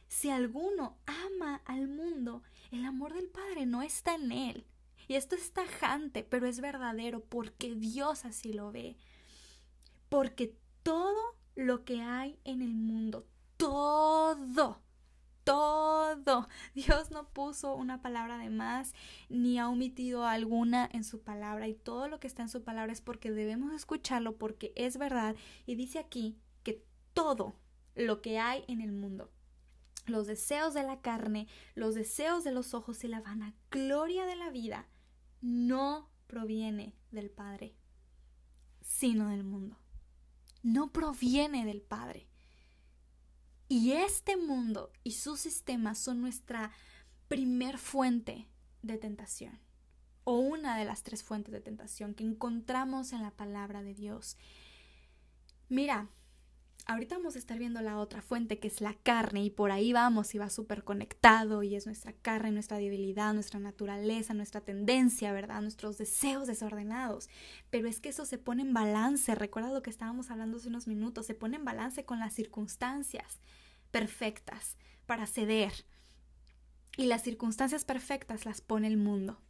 [0.06, 4.66] Si alguno ama al mundo, el amor del Padre no está en él.
[5.08, 8.96] Y esto es tajante, pero es verdadero porque Dios así lo ve.
[10.08, 14.82] Porque todo lo que hay en el mundo, todo,
[15.42, 16.48] todo.
[16.74, 18.92] Dios no puso una palabra de más
[19.28, 22.92] ni ha omitido alguna en su palabra y todo lo que está en su palabra
[22.92, 25.34] es porque debemos escucharlo porque es verdad
[25.66, 27.56] y dice aquí que todo
[27.94, 29.30] lo que hay en el mundo,
[30.06, 34.50] los deseos de la carne, los deseos de los ojos y la vanagloria de la
[34.50, 34.86] vida
[35.40, 37.74] no proviene del Padre,
[38.82, 39.78] sino del mundo
[40.64, 42.26] no proviene del Padre.
[43.68, 46.72] Y este mundo y su sistema son nuestra
[47.28, 48.48] primer fuente
[48.82, 49.60] de tentación,
[50.24, 54.36] o una de las tres fuentes de tentación que encontramos en la palabra de Dios.
[55.68, 56.08] Mira,
[56.86, 59.92] ahorita vamos a estar viendo la otra fuente que es la carne y por ahí
[59.92, 65.32] vamos y va súper conectado y es nuestra carne, nuestra debilidad, nuestra naturaleza, nuestra tendencia,
[65.32, 65.62] ¿verdad?
[65.62, 67.28] Nuestros deseos desordenados.
[67.70, 70.86] Pero es que eso se pone en balance, recuerda lo que estábamos hablando hace unos
[70.86, 73.40] minutos, se pone en balance con las circunstancias
[73.90, 75.72] perfectas para ceder.
[76.96, 79.40] Y las circunstancias perfectas las pone el mundo.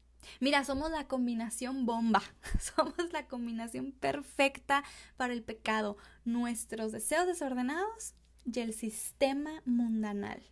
[0.40, 2.22] Mira, somos la combinación bomba,
[2.60, 4.84] somos la combinación perfecta
[5.16, 10.42] para el pecado, nuestros deseos desordenados y el sistema mundanal.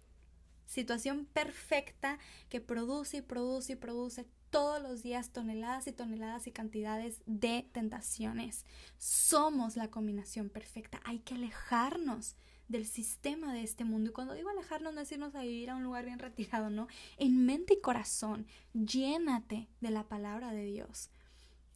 [0.66, 6.52] Situación perfecta que produce y produce y produce todos los días toneladas y toneladas y
[6.52, 8.64] cantidades de tentaciones.
[8.98, 11.00] Somos la combinación perfecta.
[11.04, 12.36] Hay que alejarnos
[12.72, 14.10] del sistema de este mundo.
[14.10, 16.88] Y cuando digo alejarnos, no es irnos a vivir a un lugar bien retirado, no.
[17.18, 21.10] En mente y corazón, llénate de la palabra de Dios.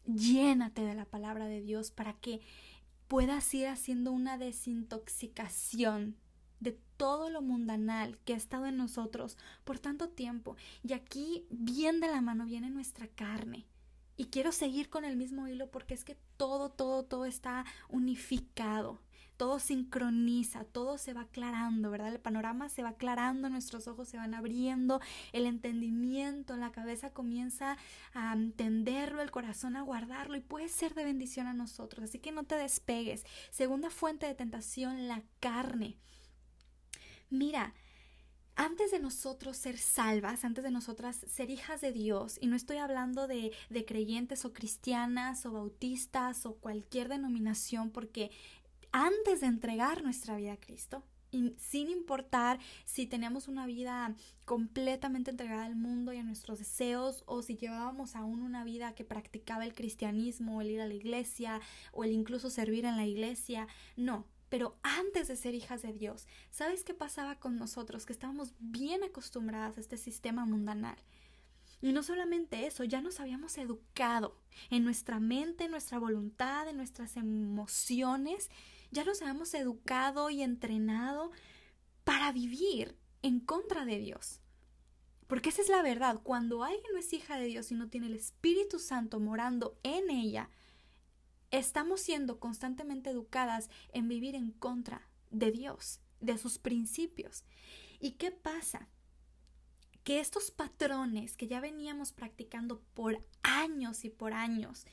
[0.06, 2.40] Llénate de la palabra de Dios para que
[3.08, 6.16] puedas ir haciendo una desintoxicación
[6.60, 10.56] de todo lo mundanal que ha estado en nosotros por tanto tiempo.
[10.82, 13.66] Y aquí, bien de la mano, viene nuestra carne.
[14.16, 18.98] Y quiero seguir con el mismo hilo porque es que todo, todo, todo está unificado
[19.36, 22.12] todo sincroniza, todo se va aclarando, ¿verdad?
[22.12, 25.00] El panorama se va aclarando, nuestros ojos se van abriendo,
[25.32, 27.76] el entendimiento, la cabeza comienza
[28.14, 32.04] a entenderlo, el corazón a guardarlo y puede ser de bendición a nosotros.
[32.04, 33.24] Así que no te despegues.
[33.50, 35.96] Segunda fuente de tentación, la carne.
[37.28, 37.74] Mira,
[38.58, 42.78] antes de nosotros ser salvas, antes de nosotras ser hijas de Dios, y no estoy
[42.78, 48.30] hablando de, de, creyentes o cristianas o bautistas o cualquier denominación, porque
[48.96, 51.04] antes de entregar nuestra vida a Cristo.
[51.30, 54.14] Y sin importar si teníamos una vida
[54.46, 59.04] completamente entregada al mundo y a nuestros deseos o si llevábamos aún una vida que
[59.04, 61.60] practicaba el cristianismo, el ir a la iglesia
[61.92, 66.26] o el incluso servir en la iglesia, no, pero antes de ser hijas de Dios,
[66.50, 68.06] ¿sabes qué pasaba con nosotros?
[68.06, 70.96] Que estábamos bien acostumbradas a este sistema mundanal.
[71.82, 74.38] Y no solamente eso, ya nos habíamos educado
[74.70, 78.48] en nuestra mente, en nuestra voluntad, en nuestras emociones
[78.96, 81.30] ya nos hemos educado y entrenado
[82.04, 84.40] para vivir en contra de Dios.
[85.26, 88.06] Porque esa es la verdad, cuando alguien no es hija de Dios y no tiene
[88.06, 90.48] el Espíritu Santo morando en ella,
[91.50, 97.44] estamos siendo constantemente educadas en vivir en contra de Dios, de sus principios.
[98.00, 98.88] ¿Y qué pasa?
[100.04, 104.86] que estos patrones que ya veníamos practicando por años y por años,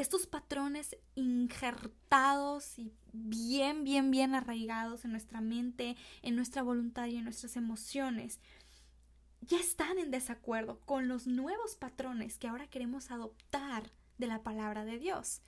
[0.00, 7.16] estos patrones injertados y bien, bien, bien arraigados en nuestra mente, en nuestra voluntad y
[7.16, 8.40] en nuestras emociones,
[9.42, 14.84] ya están en desacuerdo con los nuevos patrones que ahora queremos adoptar de la palabra
[14.84, 15.42] de Dios.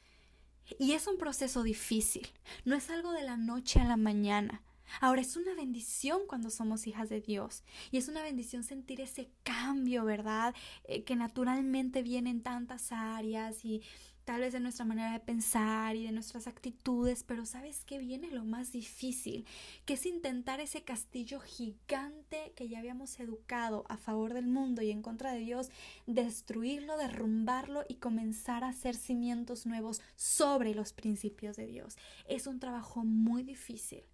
[0.78, 2.28] Y es un proceso difícil,
[2.64, 4.62] no es algo de la noche a la mañana.
[5.00, 9.30] Ahora es una bendición cuando somos hijas de Dios y es una bendición sentir ese
[9.42, 10.54] cambio, ¿verdad?
[10.84, 13.82] Eh, que naturalmente viene en tantas áreas y
[14.24, 18.30] tal vez de nuestra manera de pensar y de nuestras actitudes, pero ¿sabes qué viene
[18.30, 19.46] lo más difícil?
[19.84, 24.90] Que es intentar ese castillo gigante que ya habíamos educado a favor del mundo y
[24.90, 25.70] en contra de Dios,
[26.06, 31.96] destruirlo, derrumbarlo y comenzar a hacer cimientos nuevos sobre los principios de Dios.
[32.28, 34.04] Es un trabajo muy difícil.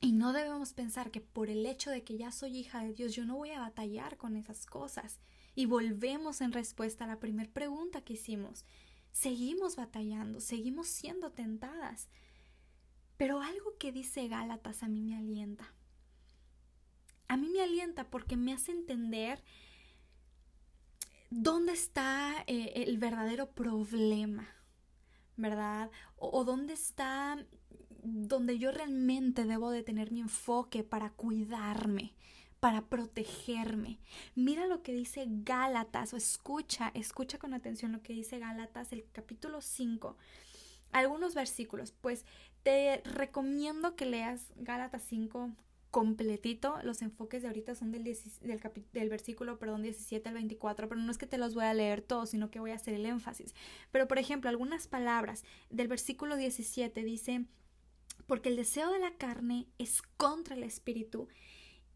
[0.00, 3.14] Y no debemos pensar que por el hecho de que ya soy hija de Dios,
[3.14, 5.20] yo no voy a batallar con esas cosas.
[5.54, 8.64] Y volvemos en respuesta a la primera pregunta que hicimos.
[9.12, 12.08] Seguimos batallando, seguimos siendo tentadas.
[13.16, 15.72] Pero algo que dice Gálatas a mí me alienta.
[17.28, 19.42] A mí me alienta porque me hace entender
[21.30, 24.48] dónde está eh, el verdadero problema,
[25.36, 25.90] ¿verdad?
[26.16, 27.38] O, o dónde está
[28.02, 32.14] donde yo realmente debo de tener mi enfoque para cuidarme,
[32.62, 33.98] para protegerme.
[34.36, 39.04] Mira lo que dice Gálatas, o escucha, escucha con atención lo que dice Gálatas, el
[39.10, 40.16] capítulo 5,
[40.92, 41.90] algunos versículos.
[41.90, 42.24] Pues
[42.62, 45.50] te recomiendo que leas Gálatas 5
[45.90, 46.78] completito.
[46.84, 48.60] Los enfoques de ahorita son del, del,
[48.92, 52.00] del, versículo perdón, 17 al 24, pero no es que te los voy a leer
[52.00, 53.56] todos, sino que voy a hacer el énfasis.
[53.90, 57.44] Pero, por ejemplo, algunas palabras del versículo 17 dice,
[58.28, 61.26] porque el deseo de la carne es contra el espíritu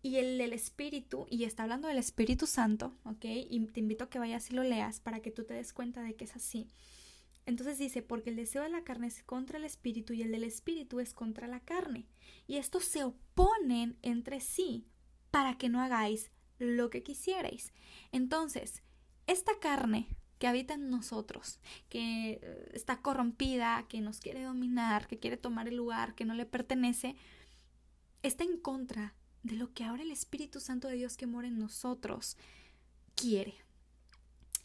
[0.07, 3.25] y el del Espíritu, y está hablando del Espíritu Santo, ¿ok?
[3.25, 6.01] Y te invito a que vayas y lo leas para que tú te des cuenta
[6.03, 6.71] de que es así.
[7.45, 10.45] Entonces dice, porque el deseo de la carne es contra el Espíritu y el del
[10.45, 12.07] Espíritu es contra la carne.
[12.47, 14.87] Y estos se oponen entre sí
[15.33, 17.73] para que no hagáis lo que quisierais.
[18.13, 18.85] Entonces,
[19.27, 20.07] esta carne
[20.39, 25.67] que habita en nosotros, que eh, está corrompida, que nos quiere dominar, que quiere tomar
[25.67, 27.17] el lugar que no le pertenece,
[28.23, 31.59] está en contra de lo que ahora el Espíritu Santo de Dios que mora en
[31.59, 32.37] nosotros
[33.15, 33.55] quiere.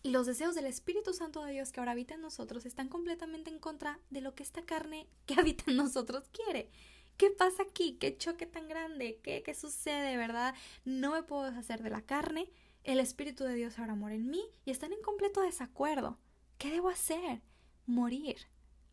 [0.03, 3.51] Y los deseos del Espíritu Santo de Dios que ahora habita en nosotros están completamente
[3.51, 6.69] en contra de lo que esta carne que habita en nosotros quiere.
[7.17, 7.97] ¿Qué pasa aquí?
[7.99, 9.19] ¿Qué choque tan grande?
[9.21, 10.55] ¿Qué, qué sucede, verdad?
[10.85, 12.51] No me puedo deshacer de la carne.
[12.83, 16.17] El Espíritu de Dios ahora mora en mí y están en completo desacuerdo.
[16.57, 17.43] ¿Qué debo hacer?
[17.85, 18.37] Morir.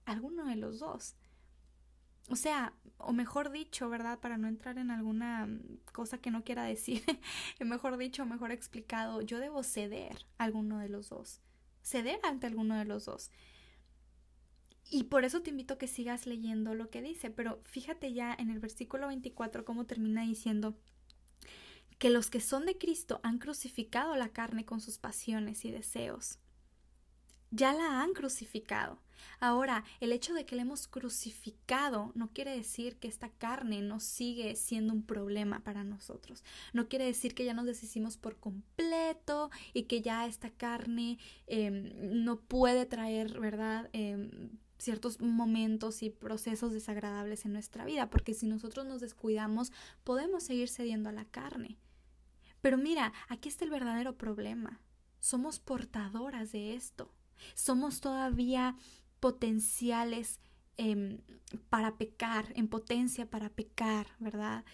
[0.05, 1.15] Alguno de los dos.
[2.29, 4.19] O sea, o mejor dicho, ¿verdad?
[4.19, 7.03] Para no entrar en alguna mm, cosa que no quiera decir,
[7.61, 11.41] mejor dicho, mejor explicado, yo debo ceder a alguno de los dos,
[11.83, 13.31] ceder ante alguno de los dos.
[14.91, 18.35] Y por eso te invito a que sigas leyendo lo que dice, pero fíjate ya
[18.39, 20.79] en el versículo 24 cómo termina diciendo
[21.99, 26.39] que los que son de Cristo han crucificado la carne con sus pasiones y deseos
[27.51, 28.99] ya la han crucificado.
[29.41, 34.01] Ahora, el hecho de que la hemos crucificado no quiere decir que esta carne no
[34.01, 36.45] sigue siendo un problema para nosotros.
[36.73, 41.93] No quiere decir que ya nos deshicimos por completo y que ya esta carne em,
[42.25, 43.89] no puede traer, ¿verdad?
[43.93, 49.73] Em, ciertos momentos y procesos desagradables en nuestra vida, porque si nosotros nos descuidamos,
[50.05, 51.77] podemos seguir cediendo a la carne.
[52.61, 54.81] Pero mira, aquí está el verdadero problema.
[55.21, 57.13] Somos portadoras de esto
[57.55, 58.77] somos todavía
[59.21, 60.41] potenciales
[60.77, 61.19] em,
[61.71, 64.65] para pecar, en potencia para pecar, ¿verdad?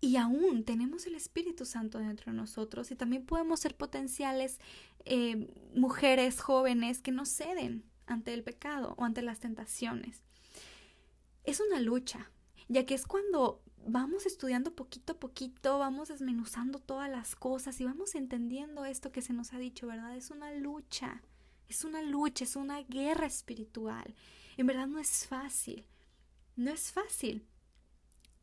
[0.00, 4.58] Y aún tenemos el Espíritu Santo dentro de nosotros y también podemos ser potenciales
[5.04, 10.24] em, mujeres jóvenes que no ceden ante el pecado o ante las tentaciones.
[11.44, 12.30] Es una lucha,
[12.68, 17.84] ya que es cuando vamos estudiando poquito a poquito, vamos desmenuzando todas las cosas y
[17.84, 20.16] vamos entendiendo esto que se nos ha dicho, ¿verdad?
[20.16, 21.22] Es una lucha.
[21.70, 24.16] Es una lucha, es una guerra espiritual.
[24.56, 25.86] En verdad no es fácil.
[26.56, 27.46] No es fácil.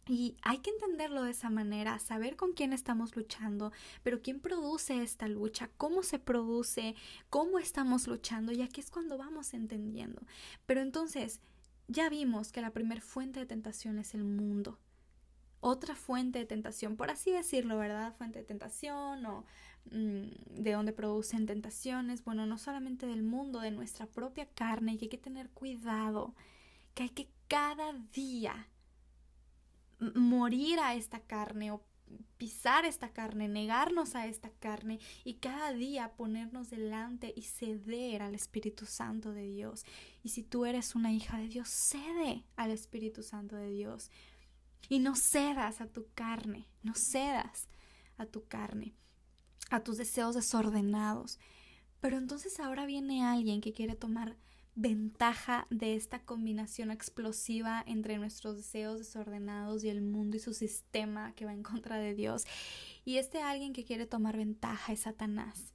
[0.07, 5.03] Y hay que entenderlo de esa manera, saber con quién estamos luchando, pero quién produce
[5.03, 6.95] esta lucha, cómo se produce,
[7.29, 10.21] cómo estamos luchando, y aquí es cuando vamos entendiendo.
[10.65, 11.41] Pero entonces,
[11.89, 14.79] ya vimos que la primer fuente de tentación es el mundo.
[15.59, 18.15] Otra fuente de tentación, por así decirlo, ¿verdad?
[18.15, 19.43] Fuente de tentación o
[19.91, 25.05] de donde producen tentaciones, bueno, no solamente del mundo, de nuestra propia carne, y que
[25.05, 26.35] hay que tener cuidado,
[26.93, 28.67] que hay que cada día
[30.15, 31.83] morir a esta carne o
[32.37, 38.35] pisar esta carne, negarnos a esta carne y cada día ponernos delante y ceder al
[38.35, 39.85] Espíritu Santo de Dios.
[40.23, 44.11] Y si tú eres una hija de Dios, cede al Espíritu Santo de Dios.
[44.89, 47.67] Y no cedas a tu carne, no cedas
[48.17, 48.93] a tu carne,
[49.69, 51.39] a tus deseos desordenados.
[51.99, 54.37] Pero entonces ahora viene alguien que quiere tomar
[54.75, 61.33] ventaja de esta combinación explosiva entre nuestros deseos desordenados y el mundo y su sistema
[61.33, 62.45] que va en contra de Dios.
[63.03, 65.73] Y este alguien que quiere tomar ventaja es Satanás,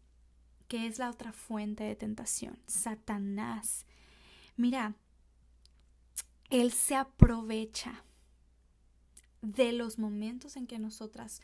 [0.68, 2.60] que es la otra fuente de tentación.
[2.66, 3.86] Satanás.
[4.56, 4.94] Mira,
[6.50, 8.04] él se aprovecha
[9.40, 11.40] de los momentos en que nosotras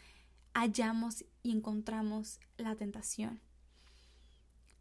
[0.60, 3.40] hallamos y encontramos la tentación.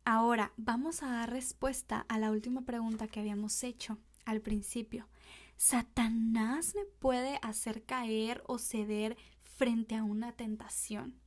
[0.05, 5.07] Ahora vamos a dar respuesta a la última pregunta que habíamos hecho al principio.
[5.55, 11.19] ¿Satanás me puede hacer caer o ceder frente a una tentación?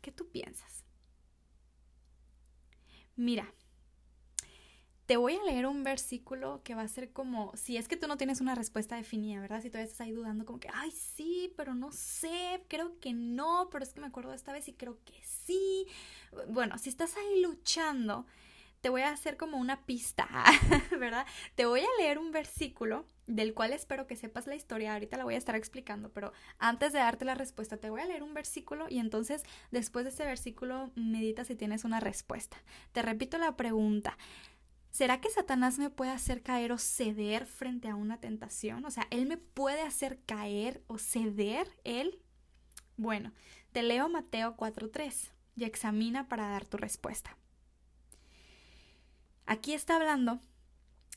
[0.00, 0.84] ¿Qué tú piensas?
[3.16, 3.52] Mira,
[5.06, 8.06] te voy a leer un versículo que va a ser como, si es que tú
[8.08, 9.60] no tienes una respuesta definida, ¿verdad?
[9.60, 13.68] Si todavía estás ahí dudando como que, ay, sí, pero no sé, creo que no,
[13.70, 15.86] pero es que me acuerdo esta vez y creo que sí.
[16.48, 18.26] Bueno, si estás ahí luchando,
[18.80, 20.28] te voy a hacer como una pista,
[20.98, 21.26] ¿verdad?
[21.54, 25.24] Te voy a leer un versículo del cual espero que sepas la historia, ahorita la
[25.24, 28.34] voy a estar explicando, pero antes de darte la respuesta, te voy a leer un
[28.34, 32.58] versículo y entonces después de ese versículo medita si tienes una respuesta.
[32.92, 34.18] Te repito la pregunta.
[34.94, 38.84] ¿Será que Satanás me puede hacer caer o ceder frente a una tentación?
[38.84, 42.22] O sea, ¿él me puede hacer caer o ceder él?
[42.96, 43.32] Bueno,
[43.72, 47.36] te leo Mateo 4.3 y examina para dar tu respuesta.
[49.46, 50.38] Aquí está hablando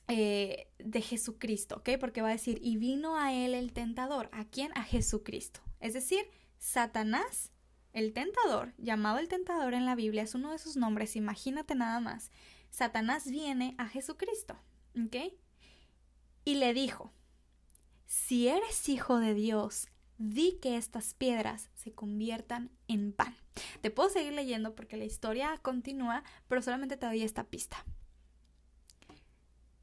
[0.07, 1.99] eh, de Jesucristo, ¿ok?
[1.99, 4.27] Porque va a decir, y vino a él el tentador.
[4.31, 4.71] ¿A quién?
[4.73, 5.59] A Jesucristo.
[5.79, 6.25] Es decir,
[6.57, 7.51] Satanás,
[7.93, 11.99] el tentador, llamado el tentador en la Biblia, es uno de sus nombres, imagínate nada
[11.99, 12.31] más.
[12.69, 14.57] Satanás viene a Jesucristo,
[14.95, 15.33] ¿ok?
[16.45, 17.11] Y le dijo,
[18.05, 23.35] si eres hijo de Dios, di que estas piedras se conviertan en pan.
[23.81, 27.85] Te puedo seguir leyendo porque la historia continúa, pero solamente te doy esta pista.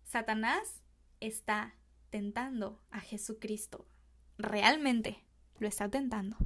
[0.04, 0.82] Satanás
[1.20, 1.74] está
[2.10, 3.86] tentando a Jesucristo.
[4.38, 5.24] Realmente
[5.58, 6.36] lo está tentando.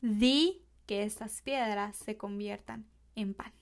[0.00, 3.52] Di que estas piedras se conviertan en pan.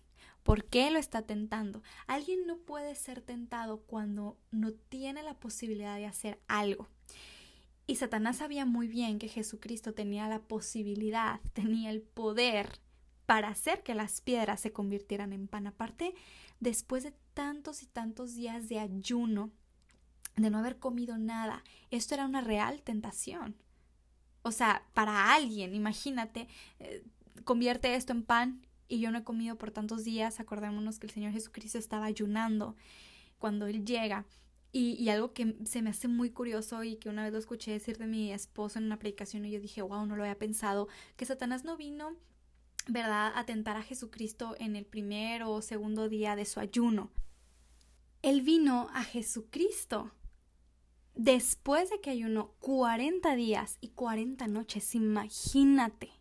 [0.47, 1.83] ¿Por qué lo está tentando?
[2.07, 6.87] Alguien no puede ser tentado cuando no tiene la posibilidad de hacer algo.
[7.89, 12.79] Y Satanás sabía muy bien que Jesucristo tenía la posibilidad, tenía el poder
[13.27, 15.67] para hacer que las piedras se convirtieran en pan.
[15.67, 16.15] Aparte,
[16.61, 19.51] después de tantos y tantos días de ayuno,
[20.37, 23.57] de no haber comido nada, esto era una real tentación.
[24.43, 26.47] O sea, para alguien, imagínate,
[26.79, 27.03] eh,
[27.43, 31.13] convierte esto en pan y yo no he comido por tantos días, acordémonos que el
[31.13, 32.77] Señor Jesucristo estaba ayunando
[33.39, 34.25] cuando Él llega.
[34.73, 37.97] Y, algo que se me hace muy curioso y que una vez lo escuché decir
[37.97, 41.25] de mi esposo en una predicación y yo dije, wow, no lo había pensado, que
[41.25, 42.15] Satanás no vino,
[42.87, 47.11] ¿verdad?, a tentar a Jesucristo en el primer o segundo día de su ayuno.
[48.21, 50.11] Él vino a Jesucristo
[51.15, 56.13] después de que ayunó 40 días y 40 noches, imagínate.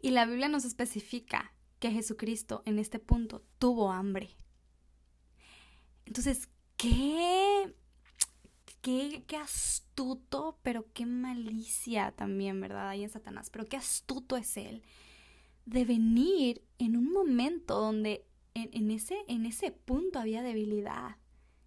[0.00, 4.36] Y la Biblia nos especifica que Jesucristo en este punto tuvo hambre.
[6.06, 7.74] Entonces, qué,
[8.82, 12.88] qué, qué astuto, pero qué malicia también, ¿verdad?
[12.88, 14.82] Ahí en Satanás, pero qué astuto es él
[15.68, 21.16] de venir en un momento donde en, ese, en ese punto había debilidad.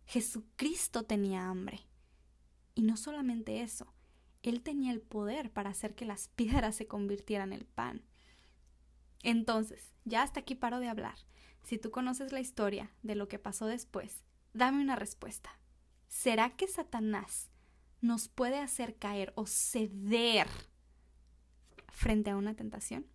[0.05, 1.81] Jesucristo tenía hambre.
[2.73, 3.93] Y no solamente eso,
[4.41, 8.01] él tenía el poder para hacer que las piedras se convirtieran en pan.
[9.23, 11.15] Entonces, ya hasta aquí paro de hablar.
[11.63, 15.59] Si tú conoces la historia de lo que pasó después, dame una respuesta.
[16.07, 17.49] ¿Será que Satanás
[18.01, 20.47] nos puede hacer caer o ceder
[21.89, 23.05] frente a una tentación?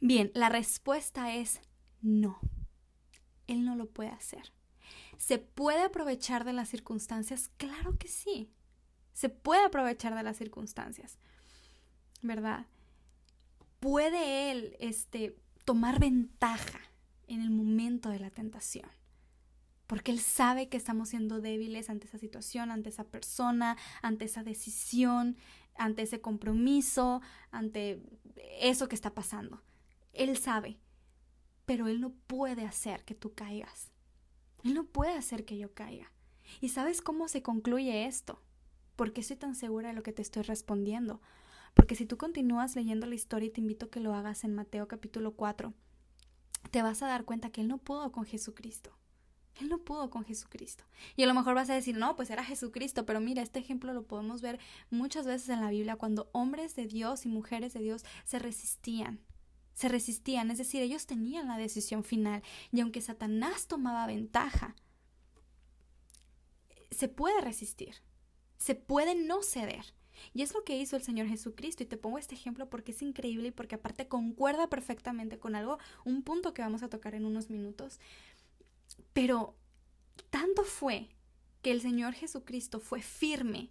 [0.00, 1.60] Bien, la respuesta es
[2.00, 2.40] no.
[3.46, 4.52] Él no lo puede hacer.
[5.18, 7.50] ¿Se puede aprovechar de las circunstancias?
[7.58, 8.50] Claro que sí.
[9.12, 11.18] Se puede aprovechar de las circunstancias.
[12.22, 12.66] ¿Verdad?
[13.80, 16.80] Puede él este, tomar ventaja
[17.26, 18.88] en el momento de la tentación.
[19.86, 24.44] Porque él sabe que estamos siendo débiles ante esa situación, ante esa persona, ante esa
[24.44, 25.36] decisión,
[25.74, 28.00] ante ese compromiso, ante
[28.60, 29.62] eso que está pasando.
[30.12, 30.78] Él sabe,
[31.66, 33.90] pero él no puede hacer que tú caigas.
[34.62, 36.12] Él no puede hacer que yo caiga.
[36.60, 38.42] ¿Y sabes cómo se concluye esto?
[38.96, 41.20] ¿Por qué estoy tan segura de lo que te estoy respondiendo?
[41.74, 44.54] Porque si tú continúas leyendo la historia y te invito a que lo hagas en
[44.54, 45.72] Mateo capítulo 4,
[46.70, 48.90] te vas a dar cuenta que Él no pudo con Jesucristo.
[49.60, 50.84] Él no pudo con Jesucristo.
[51.16, 53.92] Y a lo mejor vas a decir, no, pues era Jesucristo, pero mira, este ejemplo
[53.92, 54.58] lo podemos ver
[54.90, 59.20] muchas veces en la Biblia cuando hombres de Dios y mujeres de Dios se resistían.
[59.74, 62.42] Se resistían, es decir, ellos tenían la decisión final.
[62.72, 64.76] Y aunque Satanás tomaba ventaja,
[66.90, 67.96] se puede resistir,
[68.58, 69.94] se puede no ceder.
[70.34, 71.82] Y es lo que hizo el Señor Jesucristo.
[71.82, 75.78] Y te pongo este ejemplo porque es increíble y porque aparte concuerda perfectamente con algo,
[76.04, 77.98] un punto que vamos a tocar en unos minutos.
[79.12, 79.56] Pero
[80.30, 81.08] tanto fue
[81.62, 83.70] que el Señor Jesucristo fue firme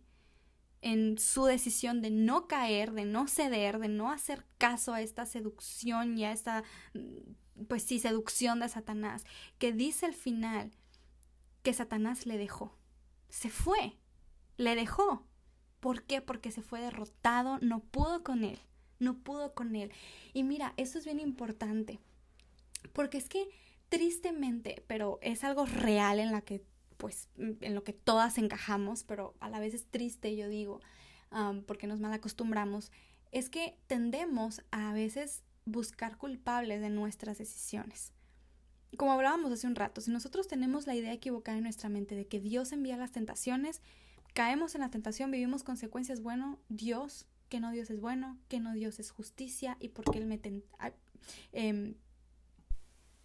[0.81, 5.25] en su decisión de no caer, de no ceder, de no hacer caso a esta
[5.25, 6.63] seducción y a esta,
[7.67, 9.25] pues sí, seducción de Satanás,
[9.57, 10.71] que dice al final
[11.63, 12.77] que Satanás le dejó.
[13.29, 13.97] Se fue,
[14.57, 15.25] le dejó.
[15.79, 16.21] ¿Por qué?
[16.21, 18.59] Porque se fue derrotado, no pudo con él,
[18.99, 19.91] no pudo con él.
[20.33, 21.99] Y mira, eso es bien importante,
[22.93, 23.49] porque es que
[23.89, 26.63] tristemente, pero es algo real en la que,
[26.97, 30.81] pues, en lo que todas encajamos, pero a la vez es triste, yo digo,
[31.65, 32.91] porque nos mal acostumbramos,
[33.31, 38.11] es que tendemos a, a veces buscar culpables de nuestras decisiones.
[38.97, 42.27] Como hablábamos hace un rato, si nosotros tenemos la idea equivocada en nuestra mente de
[42.27, 43.81] que Dios envía las tentaciones,
[44.33, 48.73] caemos en la tentación, vivimos consecuencias, bueno, Dios, que no Dios es bueno, que no
[48.73, 50.39] Dios es justicia y porque Él me
[51.53, 51.95] eh,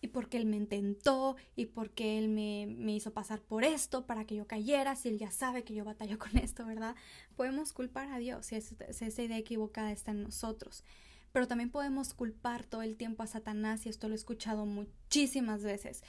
[0.00, 4.26] y porque Él me intentó y porque Él me, me, hizo pasar por esto para
[4.26, 6.94] que yo cayera, si Él ya sabe que yo batallo con esto, ¿verdad?
[7.36, 10.84] Podemos culpar a Dios si, si esa idea equivocada está en nosotros.
[11.32, 15.62] Pero también podemos culpar todo el tiempo a Satanás y esto lo he escuchado muchísimas
[15.62, 16.04] veces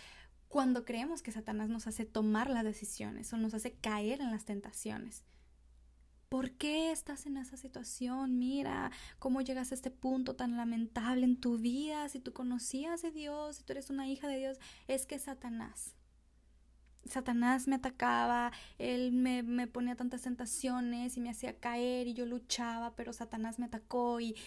[0.56, 4.46] cuando creemos que Satanás nos hace tomar las decisiones o nos hace caer en las
[4.46, 5.26] tentaciones.
[6.30, 8.40] ¿Por qué estás en esa situación?
[8.40, 8.90] Mira
[9.20, 12.08] cómo llegas a este punto tan lamentable en tu vida.
[12.08, 15.94] Si tú conocías de Dios, si tú eres una hija de Dios, es que Satanás.
[17.04, 22.26] Satanás me atacaba, él me, me ponía tantas tentaciones y me hacía caer y yo
[22.26, 24.38] luchaba, pero Satanás me atacó y,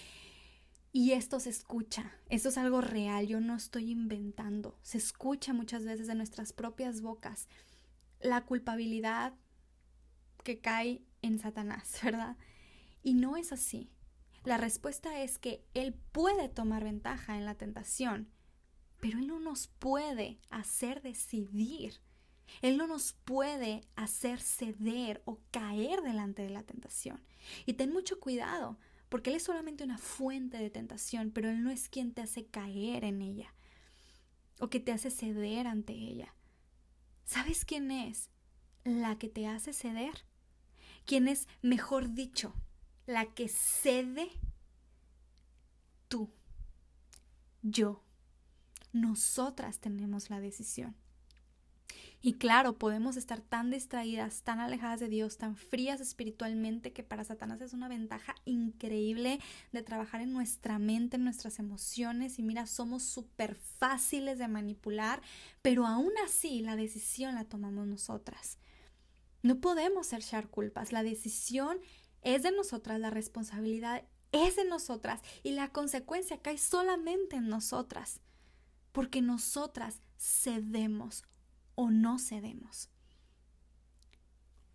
[0.92, 5.84] y esto se escucha, esto es algo real, yo no estoy inventando, se escucha muchas
[5.84, 7.48] veces de nuestras propias bocas
[8.20, 9.34] la culpabilidad
[10.44, 12.36] que cae en Satanás, ¿verdad?
[13.02, 13.90] Y no es así.
[14.44, 18.28] La respuesta es que Él puede tomar ventaja en la tentación,
[19.00, 22.00] pero Él no nos puede hacer decidir.
[22.62, 27.22] Él no nos puede hacer ceder o caer delante de la tentación.
[27.66, 28.78] Y ten mucho cuidado,
[29.08, 32.46] porque Él es solamente una fuente de tentación, pero Él no es quien te hace
[32.46, 33.54] caer en ella
[34.60, 36.34] o que te hace ceder ante ella.
[37.24, 38.30] ¿Sabes quién es?
[38.84, 40.24] La que te hace ceder.
[41.04, 42.54] ¿Quién es, mejor dicho,
[43.06, 44.30] la que cede?
[46.08, 46.30] Tú,
[47.62, 48.02] yo,
[48.92, 50.96] nosotras tenemos la decisión.
[52.20, 57.22] Y claro, podemos estar tan distraídas, tan alejadas de Dios, tan frías espiritualmente, que para
[57.22, 59.38] Satanás es una ventaja increíble
[59.70, 62.40] de trabajar en nuestra mente, en nuestras emociones.
[62.40, 65.22] Y mira, somos súper fáciles de manipular,
[65.62, 68.58] pero aún así la decisión la tomamos nosotras.
[69.42, 71.78] No podemos echar culpas, la decisión
[72.22, 74.02] es de nosotras, la responsabilidad
[74.32, 78.20] es de nosotras y la consecuencia cae solamente en nosotras,
[78.90, 81.22] porque nosotras cedemos
[81.80, 82.90] o no cedemos.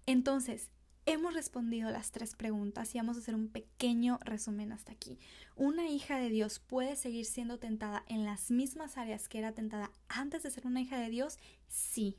[0.06, 0.72] Entonces,
[1.06, 5.20] hemos respondido las tres preguntas y vamos a hacer un pequeño resumen hasta aquí.
[5.58, 9.92] ¿Una hija de Dios puede seguir siendo tentada en las mismas áreas que era tentada
[10.08, 11.40] antes de ser una hija de Dios?
[11.68, 12.16] Sí.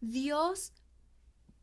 [0.00, 0.72] Dios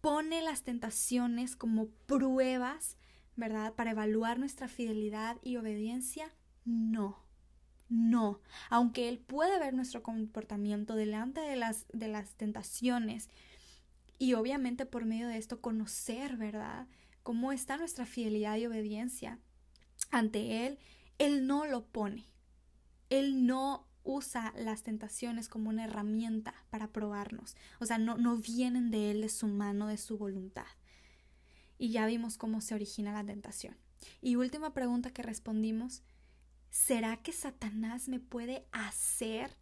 [0.02, 2.98] pone las tentaciones como pruebas,
[3.38, 3.76] ¿verdad?
[3.76, 6.36] Para evaluar nuestra fidelidad y obediencia.
[6.66, 7.25] No.
[7.88, 13.30] No, aunque Él puede ver nuestro comportamiento delante de las, de las tentaciones
[14.18, 16.88] y obviamente por medio de esto conocer, ¿verdad?
[17.22, 19.40] Cómo está nuestra fidelidad y obediencia
[20.12, 20.80] ante Él,
[21.18, 22.26] Él no lo pone.
[23.10, 27.56] Él no usa las tentaciones como una herramienta para probarnos.
[27.80, 30.68] O sea, no, no vienen de Él, de su mano, de su voluntad.
[31.78, 33.76] Y ya vimos cómo se origina la tentación.
[34.22, 36.04] Y última pregunta que respondimos
[36.76, 39.56] ¿será que Satanás me puede hacer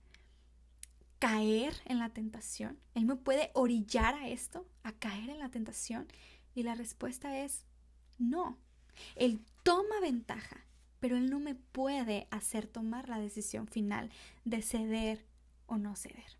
[1.19, 2.79] caer en la tentación?
[2.95, 6.07] ¿Él me puede orillar a esto, a caer en la tentación?
[6.55, 7.65] Y la respuesta es
[8.17, 8.57] no.
[9.15, 10.65] Él toma ventaja,
[10.99, 14.09] pero él no me puede hacer tomar la decisión final
[14.43, 15.23] de ceder
[15.67, 16.39] o no ceder.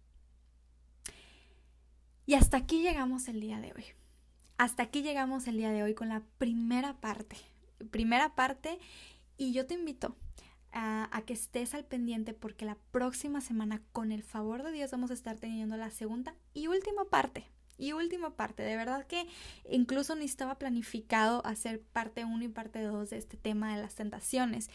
[2.25, 3.85] Y hasta aquí llegamos el día de hoy.
[4.57, 7.37] hasta aquí llegamos el día de hoy con la primera parte.
[7.91, 8.79] Primera parte
[9.37, 10.15] y yo te invito
[10.73, 15.11] a, que estés al pendiente porque la próxima semana, con el favor de Dios, vamos
[15.11, 17.45] a estar teniendo la segunda y última parte.
[17.77, 19.25] Y última parte, de verdad que
[19.69, 23.95] incluso ni estaba planificado hacer parte 1 y parte 2 de este tema de las
[23.95, 24.69] tentaciones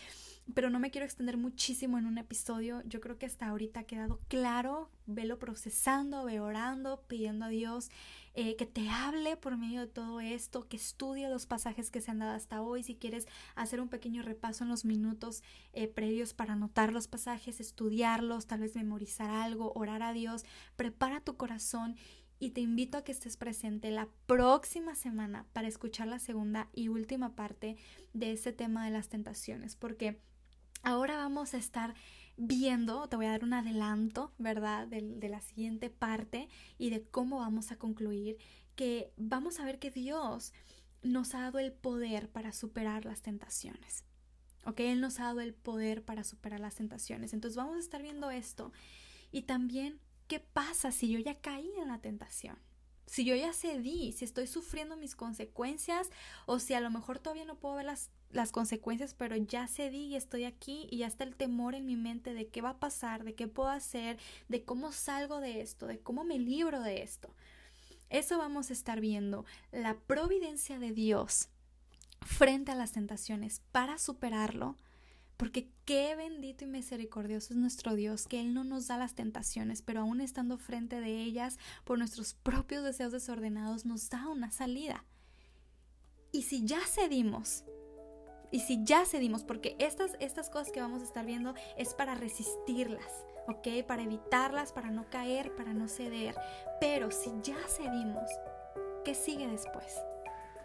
[0.55, 2.83] pero no me quiero extender muchísimo en un episodio.
[2.87, 4.91] Yo creo que hasta ahorita ha quedado claro.
[5.07, 7.91] Velo procesando, ve orando, pidiendo a Dios
[8.35, 12.11] eh, que te hable por medio de todo esto, que estudie los pasajes que se
[12.11, 12.83] han dado hasta hoy.
[12.83, 17.61] Si quieres hacer un pequeño repaso en los minutos eh, previos para anotar los pasajes,
[17.61, 20.45] estudiarlos, tal vez memorizar algo, orar a Dios,
[20.77, 21.97] prepara tu corazón
[22.39, 26.89] y te invito a que estés presente la próxima semana para escuchar la segunda y
[26.89, 27.77] última parte
[28.13, 30.21] de ese tema de las tentaciones, porque
[30.83, 31.95] Ahora vamos a estar
[32.39, 37.03] viendo, te voy a dar un adelanto, ¿verdad?, de, de, la siguiente parte y de
[37.03, 38.39] cómo vamos a concluir,
[38.77, 40.53] que vamos a ver que Dios
[41.03, 44.05] nos ha dado el poder para superar las tentaciones.
[44.65, 44.81] ¿Ok?
[44.81, 47.33] Él nos ha dado el poder para superar las tentaciones.
[47.33, 48.73] Entonces vamos a estar viendo esto.
[49.31, 52.59] Y también, ¿qué pasa si yo ya caí en la tentación?
[53.09, 56.11] Si yo ya cedí, si estoy sufriendo mis consecuencias
[56.47, 60.07] o si a lo mejor todavía no puedo ver las las consecuencias, pero ya cedí
[60.07, 62.79] y estoy aquí y ya está el temor en mi mente de qué va a
[62.79, 67.03] pasar, de qué puedo hacer, de cómo salgo de esto, de cómo me libro de
[67.03, 67.35] esto.
[68.11, 71.49] Eso vamos a estar viendo, la providencia de Dios
[72.21, 74.77] frente a las tentaciones para superarlo,
[75.39, 79.83] porque qué bendito y misericordioso es nuestro Dios, que Él no nos da las tentaciones,
[79.83, 85.05] pero aún estando frente de ellas por nuestros propios deseos desordenados, nos da una salida.
[86.33, 87.65] Y si ya cedimos,
[88.51, 92.17] y si ya cedimos, porque estas, estas cosas que vamos a estar viendo es para
[92.17, 93.87] resistirlas, ¿ok?
[93.87, 96.35] Para evitarlas, para no caer, para no ceder.
[96.81, 98.29] Pero si ya cedimos,
[99.05, 99.95] ¿qué sigue después?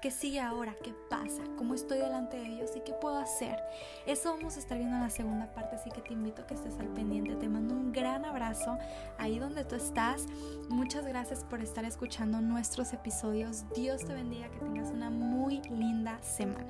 [0.04, 0.76] ¿Qué sigue ahora?
[0.84, 1.42] ¿Qué pasa?
[1.58, 3.58] ¿Cómo estoy delante de Dios y qué puedo hacer?
[4.06, 6.56] Eso vamos a estar viendo en la segunda parte, así que te invito a que
[6.56, 7.38] estés al pendiente.
[7.38, 8.78] Te mando un gran abrazo
[9.18, 10.26] ahí donde tú estás.
[10.68, 13.64] Muchas gracias por estar escuchando nuestros episodios.
[13.78, 16.68] Dios te bendiga, que tengas una muy linda semana.